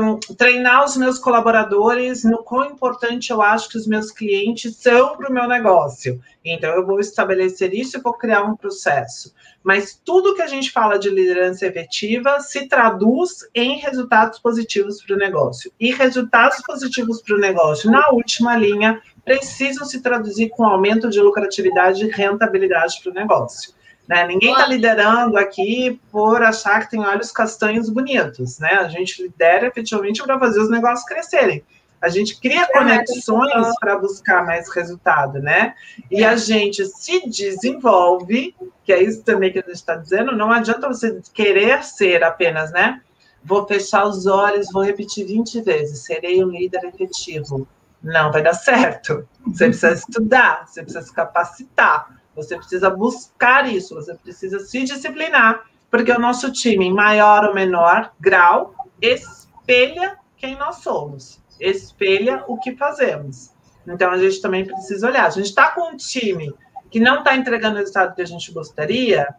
[0.00, 5.16] um, treinar os meus colaboradores no quão importante eu acho que os meus clientes são
[5.16, 6.20] para o meu negócio.
[6.44, 9.34] Então, eu vou estabelecer isso e vou criar um processo.
[9.62, 15.14] Mas tudo que a gente fala de liderança efetiva se traduz em resultados positivos para
[15.14, 15.72] o negócio.
[15.78, 21.20] E resultados positivos para o negócio, na última linha, precisam se traduzir com aumento de
[21.20, 23.72] lucratividade e rentabilidade para o negócio.
[24.08, 24.26] Né?
[24.26, 28.70] Ninguém está liderando aqui por achar que tem olhos castanhos bonitos, né?
[28.72, 31.64] A gente lidera efetivamente para fazer os negócios crescerem.
[32.02, 35.74] A gente cria conexões para buscar mais resultado, né?
[36.10, 40.50] E a gente se desenvolve, que é isso também que a gente está dizendo, não
[40.50, 43.00] adianta você querer ser apenas, né?
[43.44, 47.68] Vou fechar os olhos, vou repetir 20 vezes, serei um líder efetivo.
[48.02, 49.28] Não vai dar certo.
[49.46, 55.62] Você precisa estudar, você precisa se capacitar, você precisa buscar isso, você precisa se disciplinar,
[55.88, 62.58] porque o nosso time, em maior ou menor grau, espelha quem nós somos, espelha o
[62.58, 63.52] que fazemos.
[63.86, 65.26] Então a gente também precisa olhar.
[65.26, 66.52] A gente está com um time
[66.90, 69.34] que não está entregando o resultado que a gente gostaria.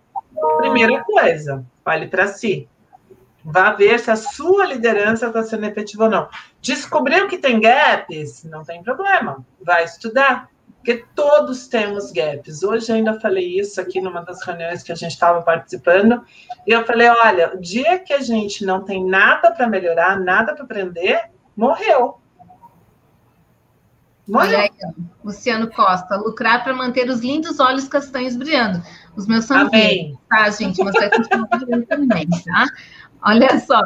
[0.57, 2.67] Primeira coisa, olhe para si.
[3.45, 6.29] Vá ver se a sua liderança está sendo efetiva ou não.
[6.61, 8.45] Descobriu que tem gaps?
[8.45, 9.45] Não tem problema.
[9.61, 10.49] Vai estudar
[10.83, 12.61] porque todos temos gaps.
[12.61, 16.21] Hoje ainda falei isso aqui numa das reuniões que a gente estava participando,
[16.67, 20.53] e eu falei: olha, o dia que a gente não tem nada para melhorar, nada
[20.53, 22.17] para aprender, morreu.
[24.27, 24.59] Morreu.
[24.59, 24.69] Aí,
[25.23, 28.81] Luciano Costa, lucrar para manter os lindos olhos castanhos brilhando.
[29.15, 30.81] Os meus são verdes, tá, gente?
[30.83, 32.65] Mas vai continuar brilhando também, tá?
[33.21, 33.81] Olha só.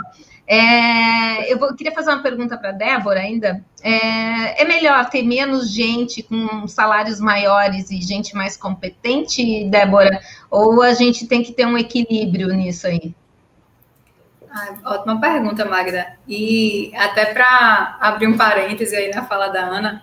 [0.50, 3.62] É, eu vou, queria fazer uma pergunta para a Débora ainda.
[3.84, 10.22] É, é, melhor ter menos gente com salários maiores e gente mais competente, Débora?
[10.50, 13.14] Ou a gente tem que ter um equilíbrio nisso aí?
[14.86, 16.08] Ótima pergunta, Magda.
[16.28, 20.02] E até para abrir um parêntese aí na fala da Ana,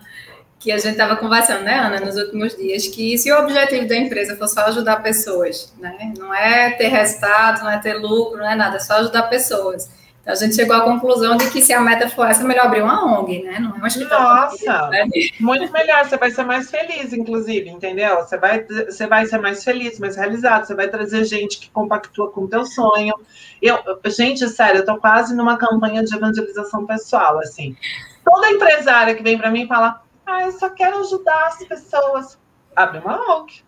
[0.59, 3.95] que a gente estava conversando, né, Ana, nos últimos dias, que se o objetivo da
[3.95, 8.49] empresa for só ajudar pessoas, né, não é ter resultado, não é ter lucro, não
[8.49, 9.89] é nada, é só ajudar pessoas
[10.25, 12.65] então, a gente chegou à conclusão de que se a meta for essa, é melhor
[12.65, 13.59] abrir uma ONG, né?
[13.59, 14.25] Não é uma escritório.
[14.25, 15.07] Nossa, né?
[15.39, 16.03] muito melhor.
[16.03, 18.15] Você vai ser mais feliz, inclusive, entendeu?
[18.15, 20.65] Você vai, você vai ser mais feliz, mais realizado.
[20.65, 23.13] Você vai trazer gente que compactua com o teu sonho.
[23.61, 27.77] Eu, gente, sério, eu tô quase numa campanha de evangelização pessoal, assim.
[28.25, 32.39] Toda empresária que vem para mim fala, Ah, eu só quero ajudar as pessoas.
[32.75, 33.63] Abre uma ONG.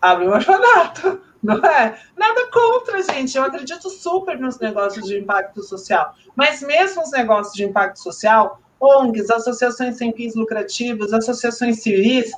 [0.00, 1.20] Abre um orfanato.
[1.42, 1.98] Não é?
[2.16, 3.36] Nada contra, gente.
[3.36, 6.14] Eu acredito super nos negócios de impacto social.
[6.34, 12.30] Mas mesmo os negócios de impacto social, ONGs, associações sem fins lucrativos, associações civis,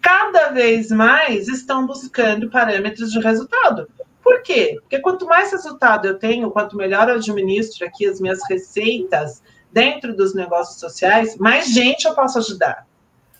[0.00, 3.88] cada vez mais estão buscando parâmetros de resultado.
[4.22, 4.78] Por quê?
[4.80, 9.42] Porque quanto mais resultado eu tenho, quanto melhor eu administro aqui as minhas receitas
[9.72, 12.86] dentro dos negócios sociais, mais gente eu posso ajudar.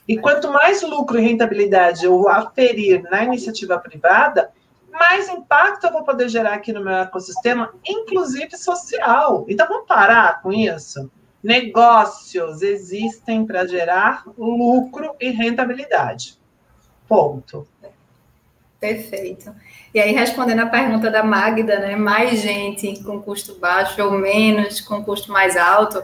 [0.09, 4.51] E quanto mais lucro e rentabilidade eu aferir na iniciativa privada,
[4.91, 9.47] mais impacto eu vou poder gerar aqui no meu ecossistema, inclusive social.
[9.49, 11.11] Então vamos parar com isso.
[11.43, 16.39] Negócios existem para gerar lucro e rentabilidade.
[17.09, 17.67] Ponto.
[18.79, 19.55] Perfeito.
[19.93, 21.97] E aí, respondendo a pergunta da Magda, né?
[21.97, 26.03] Mais gente com custo baixo ou menos com custo mais alto,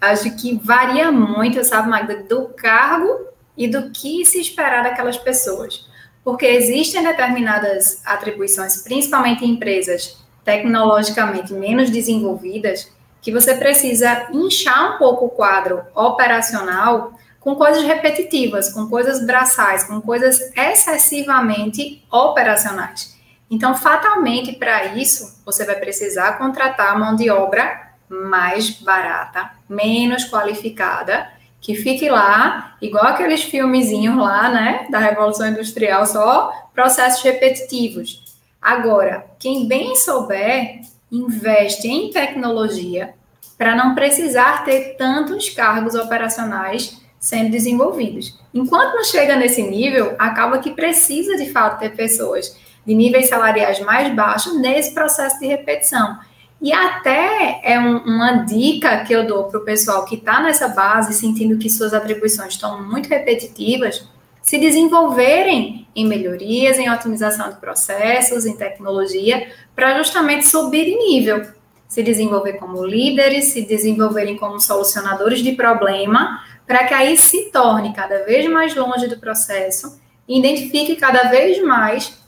[0.00, 5.87] acho que varia muito, sabe, Magda, do cargo e do que se esperar daquelas pessoas.
[6.28, 14.98] Porque existem determinadas atribuições, principalmente em empresas tecnologicamente menos desenvolvidas, que você precisa inchar um
[14.98, 23.16] pouco o quadro operacional com coisas repetitivas, com coisas braçais, com coisas excessivamente operacionais.
[23.50, 31.26] Então, fatalmente, para isso, você vai precisar contratar mão de obra mais barata, menos qualificada,
[31.60, 38.22] que fique lá, igual aqueles filmezinhos lá, né, da Revolução Industrial, só processos repetitivos.
[38.60, 40.80] Agora, quem bem souber,
[41.10, 43.14] investe em tecnologia
[43.56, 48.38] para não precisar ter tantos cargos operacionais sendo desenvolvidos.
[48.54, 52.56] Enquanto não chega nesse nível, acaba que precisa de fato ter pessoas
[52.86, 56.18] de níveis salariais mais baixos nesse processo de repetição.
[56.60, 60.68] E até é um, uma dica que eu dou para o pessoal que está nessa
[60.68, 64.08] base, sentindo que suas atribuições estão muito repetitivas,
[64.42, 71.46] se desenvolverem em melhorias, em otimização de processos, em tecnologia, para justamente subir de nível.
[71.86, 77.94] Se desenvolver como líderes, se desenvolverem como solucionadores de problema, para que aí se torne
[77.94, 82.18] cada vez mais longe do processo e identifique cada vez mais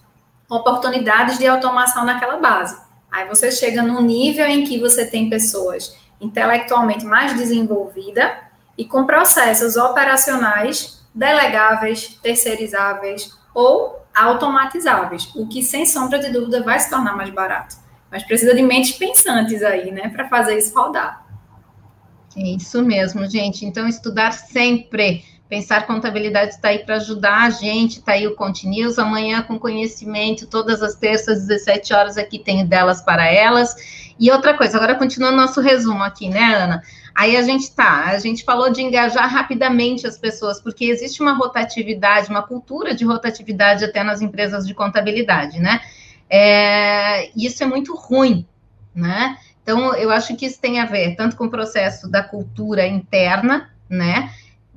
[0.48, 2.89] oportunidades de automação naquela base.
[3.10, 8.30] Aí você chega num nível em que você tem pessoas intelectualmente mais desenvolvidas
[8.76, 16.78] e com processos operacionais delegáveis, terceirizáveis ou automatizáveis, o que sem sombra de dúvida vai
[16.78, 17.76] se tornar mais barato.
[18.10, 21.26] Mas precisa de mentes pensantes aí, né, para fazer isso rodar.
[22.36, 23.64] É isso mesmo, gente.
[23.64, 25.24] Então, estudar sempre.
[25.50, 30.46] Pensar Contabilidade está aí para ajudar a gente, está aí o Continuous, amanhã com conhecimento,
[30.46, 33.74] todas as terças, 17 horas aqui tem delas para elas.
[34.16, 36.82] E outra coisa, agora continuando nosso resumo aqui, né, Ana?
[37.12, 41.32] Aí a gente tá, a gente falou de engajar rapidamente as pessoas, porque existe uma
[41.32, 45.80] rotatividade, uma cultura de rotatividade até nas empresas de contabilidade, né?
[46.30, 48.46] É, isso é muito ruim,
[48.94, 49.36] né?
[49.64, 53.68] Então, eu acho que isso tem a ver tanto com o processo da cultura interna,
[53.88, 54.30] né?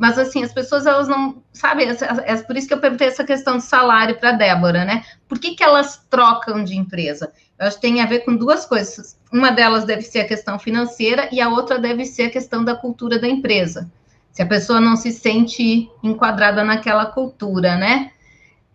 [0.03, 1.41] Mas, assim, as pessoas, elas não...
[1.53, 5.05] Sabe, é, por isso que eu perguntei essa questão de salário para a Débora, né?
[5.29, 7.31] Por que, que elas trocam de empresa?
[7.57, 9.17] Eu acho que tem a ver com duas coisas.
[9.31, 12.75] Uma delas deve ser a questão financeira e a outra deve ser a questão da
[12.75, 13.89] cultura da empresa.
[14.29, 18.11] Se a pessoa não se sente enquadrada naquela cultura, né?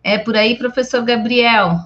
[0.03, 1.77] É por aí, professor Gabriel.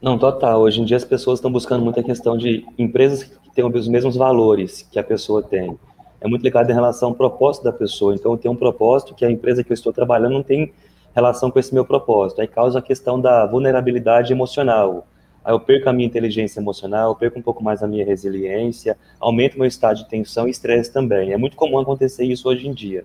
[0.00, 0.60] Não, total.
[0.60, 4.14] Hoje em dia as pessoas estão buscando muita questão de empresas que tenham os mesmos
[4.14, 5.76] valores que a pessoa tem.
[6.20, 8.14] É muito ligado em relação ao propósito da pessoa.
[8.14, 10.72] Então, eu tenho um propósito que a empresa que eu estou trabalhando não tem
[11.14, 12.40] relação com esse meu propósito.
[12.40, 15.06] Aí causa a questão da vulnerabilidade emocional.
[15.42, 19.56] Aí eu perco a minha inteligência emocional, perco um pouco mais a minha resiliência, aumento
[19.56, 21.32] meu estado de tensão e estresse também.
[21.32, 23.04] É muito comum acontecer isso hoje em dia.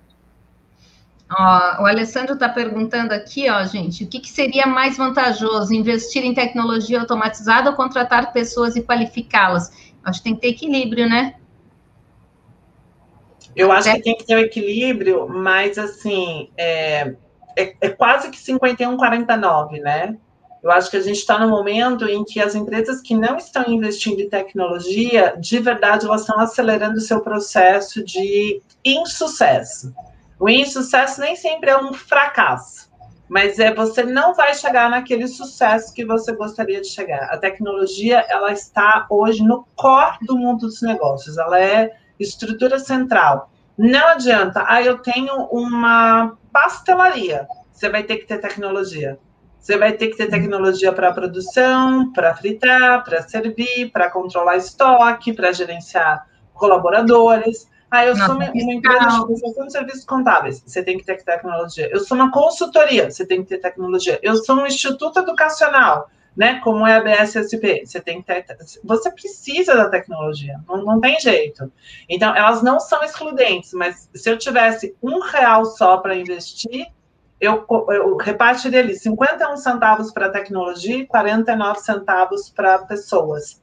[1.32, 6.26] Ó, o Alessandro está perguntando aqui, ó, gente, o que, que, seria mais vantajoso, investir
[6.26, 9.72] em tecnologia automatizada ou contratar pessoas e qualificá-las?
[10.04, 11.36] Acho que tem que ter equilíbrio, né?
[13.56, 13.96] Eu acho é.
[13.96, 17.16] que tem que ter um equilíbrio, mas assim, é,
[17.56, 20.18] é, é quase que 51-49, né?
[20.64, 23.66] Eu acho que a gente está no momento em que as empresas que não estão
[23.68, 29.92] investindo em tecnologia, de verdade, elas estão acelerando o seu processo de insucesso.
[30.40, 32.92] O insucesso nem sempre é um fracasso,
[33.28, 37.24] mas é você não vai chegar naquele sucesso que você gostaria de chegar.
[37.32, 41.92] A tecnologia, ela está hoje no core do mundo dos negócios, ela é
[42.22, 43.52] estrutura central.
[43.78, 49.18] Não adianta, ah, eu tenho uma pastelaria, você vai ter que ter tecnologia.
[49.60, 55.34] Você vai ter que ter tecnologia para produção, para fritar, para servir, para controlar estoque,
[55.34, 57.70] para gerenciar colaboradores.
[57.90, 61.24] Ah, eu sou uma, uma empresa de prestação de serviços contábeis, você tem que ter
[61.24, 61.90] tecnologia.
[61.92, 64.20] Eu sou uma consultoria, você tem que ter tecnologia.
[64.24, 66.60] Eu sou um instituto educacional, né?
[66.64, 68.24] Como é a BSSP, você tem
[68.84, 71.72] você precisa da tecnologia, não, não tem jeito.
[72.08, 76.88] Então, elas não são excludentes, mas se eu tivesse um real só para investir,
[77.40, 83.62] eu, eu repartiria ali 51 centavos para tecnologia e 49 centavos para pessoas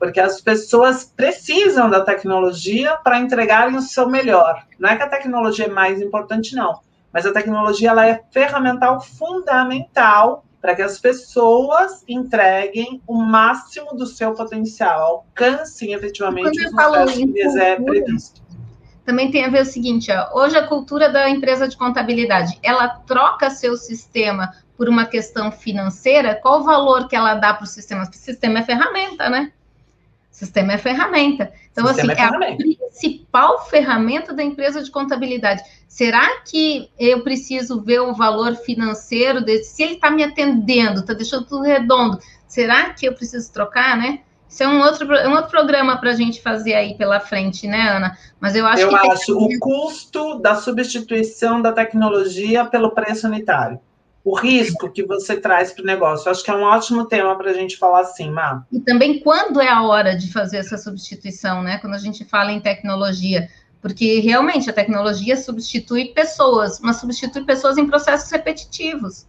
[0.00, 4.64] porque as pessoas precisam da tecnologia para entregarem o seu melhor.
[4.78, 6.80] Não é que a tecnologia é mais importante, não,
[7.12, 14.06] mas a tecnologia ela é ferramental fundamental para que as pessoas entreguem o máximo do
[14.06, 18.42] seu potencial, alcancem efetivamente sucesso que lhes é previsto.
[19.04, 22.88] Também tem a ver o seguinte, ó, hoje a cultura da empresa de contabilidade, ela
[22.88, 27.66] troca seu sistema por uma questão financeira, qual o valor que ela dá para o
[27.66, 28.02] sistema?
[28.02, 29.52] Porque o sistema é ferramenta, né?
[30.40, 31.52] Sistema é ferramenta.
[31.70, 32.52] Então, Sistema assim, é, ferramenta.
[32.52, 35.62] é, a principal ferramenta da empresa de contabilidade.
[35.86, 39.62] Será que eu preciso ver o valor financeiro dele?
[39.62, 42.18] Se ele está me atendendo, está deixando tudo redondo,
[42.48, 44.20] será que eu preciso trocar, né?
[44.48, 47.90] Isso é um outro, um outro programa para a gente fazer aí pela frente, né,
[47.90, 48.16] Ana?
[48.40, 48.94] Mas eu acho eu que.
[48.94, 49.32] Eu acho que...
[49.32, 53.78] o custo da substituição da tecnologia pelo preço unitário
[54.24, 56.30] o risco que você traz para o negócio.
[56.30, 58.64] Acho que é um ótimo tema para a gente falar assim, Má.
[58.70, 61.78] E também quando é a hora de fazer essa substituição, né?
[61.78, 63.48] Quando a gente fala em tecnologia.
[63.80, 69.26] Porque realmente a tecnologia substitui pessoas, mas substitui pessoas em processos repetitivos.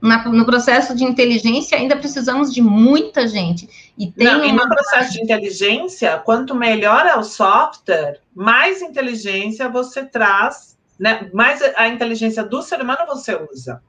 [0.00, 3.68] Na, no processo de inteligência, ainda precisamos de muita gente.
[3.98, 9.68] E, tem Não, e no processo de inteligência, quanto melhor é o software, mais inteligência
[9.68, 11.28] você traz, né?
[11.34, 13.82] mais a inteligência do ser humano você usa.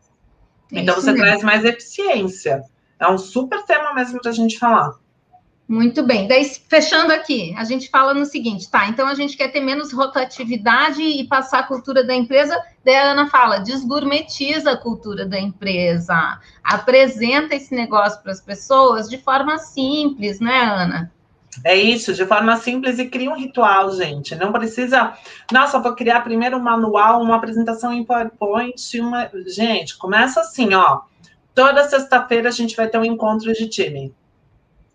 [0.72, 1.26] Então você mesmo.
[1.26, 2.64] traz mais eficiência.
[3.00, 4.94] É um super tema mesmo para a gente falar.
[5.68, 6.28] Muito bem.
[6.28, 8.88] Daí, fechando aqui, a gente fala no seguinte, tá?
[8.88, 12.62] Então a gente quer ter menos rotatividade e passar a cultura da empresa.
[12.84, 19.10] Daí a Ana fala: desgourmetiza a cultura da empresa, apresenta esse negócio para as pessoas
[19.10, 21.12] de forma simples, né, Ana?
[21.64, 24.36] É isso, de forma simples e cria um ritual, gente.
[24.36, 25.18] Não precisa.
[25.52, 29.00] Nossa, vou criar primeiro um manual, uma apresentação em PowerPoint.
[29.00, 29.30] Uma...
[29.48, 31.02] Gente, começa assim, ó.
[31.54, 34.14] Toda sexta-feira a gente vai ter um encontro de time.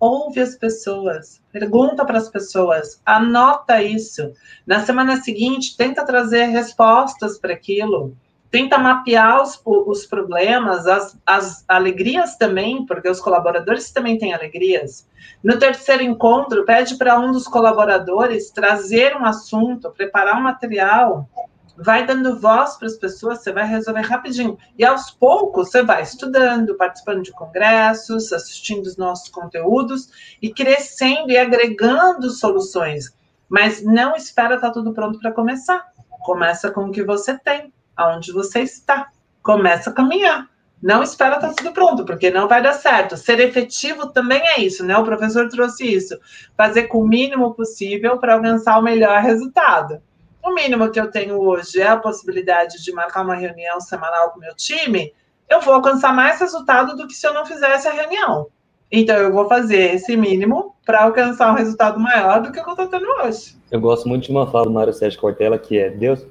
[0.01, 4.33] Ouve as pessoas, pergunta para as pessoas, anota isso.
[4.67, 8.15] Na semana seguinte, tenta trazer respostas para aquilo
[8.57, 15.07] tenta mapear os, os problemas, as, as alegrias também, porque os colaboradores também têm alegrias.
[15.45, 21.29] No terceiro encontro, pede para um dos colaboradores trazer um assunto, preparar um material,
[21.77, 24.57] vai dando voz para as pessoas, você vai resolver rapidinho.
[24.79, 30.09] E aos poucos você vai estudando, participando de congressos, assistindo os nossos conteúdos
[30.41, 33.15] e crescendo e agregando soluções.
[33.51, 35.85] Mas não espera estar tá tudo pronto para começar.
[36.25, 39.09] Começa com o que você tem aonde você está.
[39.43, 40.49] Começa a caminhar.
[40.83, 43.17] Não espera estar tudo pronto, porque não vai dar certo.
[43.17, 44.97] Ser efetivo também é isso, né?
[44.97, 46.19] O professor trouxe isso.
[46.57, 50.01] Fazer com o mínimo possível para alcançar o melhor resultado.
[50.43, 54.39] O mínimo que eu tenho hoje é a possibilidade de marcar uma reunião semanal com
[54.39, 55.13] meu time.
[55.49, 58.49] Eu vou alcançar mais resultado do que se eu não fizesse a reunião.
[58.93, 62.87] Então, eu vou fazer esse mínimo para alcançar um resultado maior do que eu estou
[62.87, 63.57] tendo hoje.
[63.71, 66.25] Eu gosto muito de uma fala do Mário Sérgio Cortella, que é: Deus,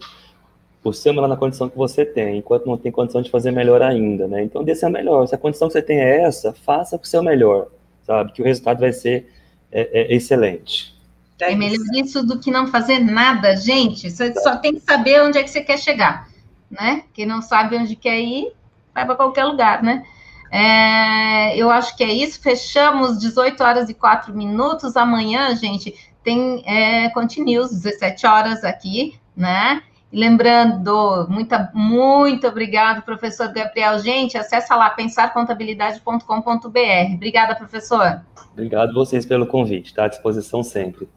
[0.89, 3.81] o seu melhor na condição que você tem, enquanto não tem condição de fazer melhor
[3.81, 4.43] ainda, né?
[4.43, 5.27] Então, desse é melhor.
[5.27, 7.67] Se a condição que você tem é essa, faça o seu melhor,
[8.03, 8.31] sabe?
[8.31, 9.31] Que o resultado vai ser
[9.71, 10.95] é, é, excelente.
[11.39, 14.09] É melhor isso do que não fazer nada, gente.
[14.09, 16.29] Você só tem que saber onde é que você quer chegar,
[16.69, 17.03] né?
[17.13, 18.53] Quem não sabe onde quer ir,
[18.93, 20.03] vai para qualquer lugar, né?
[20.51, 22.39] É, eu acho que é isso.
[22.41, 24.95] Fechamos 18 horas e 4 minutos.
[24.95, 29.81] Amanhã, gente, tem é, continuos, 17 horas aqui, né?
[30.15, 33.99] Lembrando, muita, muito obrigado, professor Gabriel.
[33.99, 37.13] Gente, acessa lá pensarcontabilidade.com.br.
[37.13, 38.21] Obrigada, professor.
[38.53, 41.09] Obrigado vocês pelo convite, está à disposição sempre.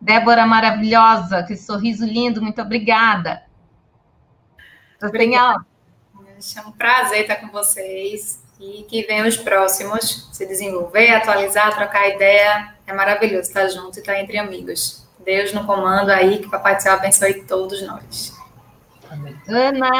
[0.00, 3.42] Débora maravilhosa, que sorriso lindo, muito obrigada.
[5.02, 5.66] Obrigada.
[6.56, 12.08] É um prazer estar com vocês e que venham os próximos se desenvolver, atualizar, trocar
[12.08, 12.72] ideia.
[12.86, 15.07] É maravilhoso estar junto e estar entre amigos.
[15.28, 18.34] Deus no comando aí, que o Papai do Céu abençoe todos nós.
[19.46, 19.90] Ana.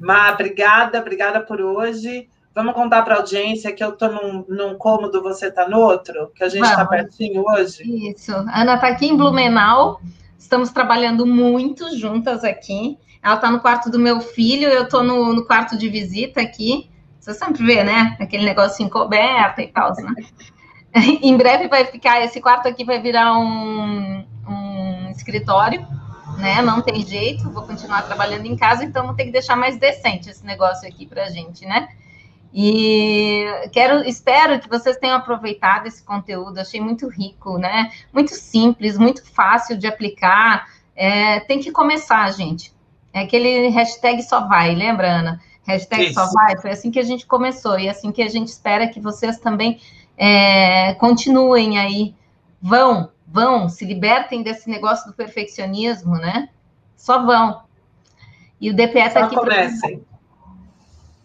[0.00, 2.28] Má, obrigada, obrigada por hoje.
[2.52, 6.32] Vamos contar para a audiência que eu estou num, num cômodo, você está no outro?
[6.34, 7.84] Que a gente está pertinho hoje?
[8.10, 8.32] Isso.
[8.32, 10.00] Ana está aqui em Blumenau.
[10.36, 12.98] Estamos trabalhando muito juntas aqui.
[13.22, 16.90] Ela está no quarto do meu filho, eu estou no, no, quarto de visita aqui.
[17.20, 18.16] Você sempre vê, né?
[18.20, 20.14] Aquele negocinho coberto e tal, né?
[21.22, 25.86] em breve vai ficar, esse quarto aqui vai virar um, um escritório,
[26.38, 26.60] né?
[26.60, 30.30] Não tem jeito, vou continuar trabalhando em casa, então vou ter que deixar mais decente
[30.30, 31.88] esse negócio aqui para gente, né?
[32.54, 37.90] E quero, espero que vocês tenham aproveitado esse conteúdo, achei muito rico, né?
[38.12, 40.66] Muito simples, muito fácil de aplicar.
[40.94, 42.72] É, tem que começar, gente.
[43.12, 45.40] É aquele hashtag só vai, lembra, Ana?
[45.66, 46.14] Hashtag Isso.
[46.14, 49.00] só vai, foi assim que a gente começou, e assim que a gente espera que
[49.00, 49.80] vocês também
[50.16, 52.14] é, continuem aí.
[52.60, 56.48] Vão, vão, se libertem desse negócio do perfeccionismo, né?
[56.96, 57.62] Só vão.
[58.60, 59.34] E o DPE está aqui.
[59.34, 60.04] Comecem.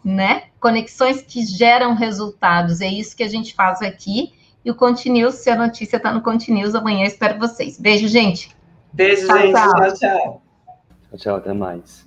[0.03, 0.43] Né?
[0.59, 2.81] Conexões que geram resultados.
[2.81, 4.33] É isso que a gente faz aqui.
[4.65, 7.79] E o Continuous, se a notícia está no Continuous, amanhã espero vocês.
[7.79, 8.55] Beijo, gente.
[8.91, 9.53] Beijo, tchau, gente.
[9.53, 10.41] Tchau, tchau.
[11.09, 11.35] Tchau, tchau.
[11.35, 12.07] Até mais.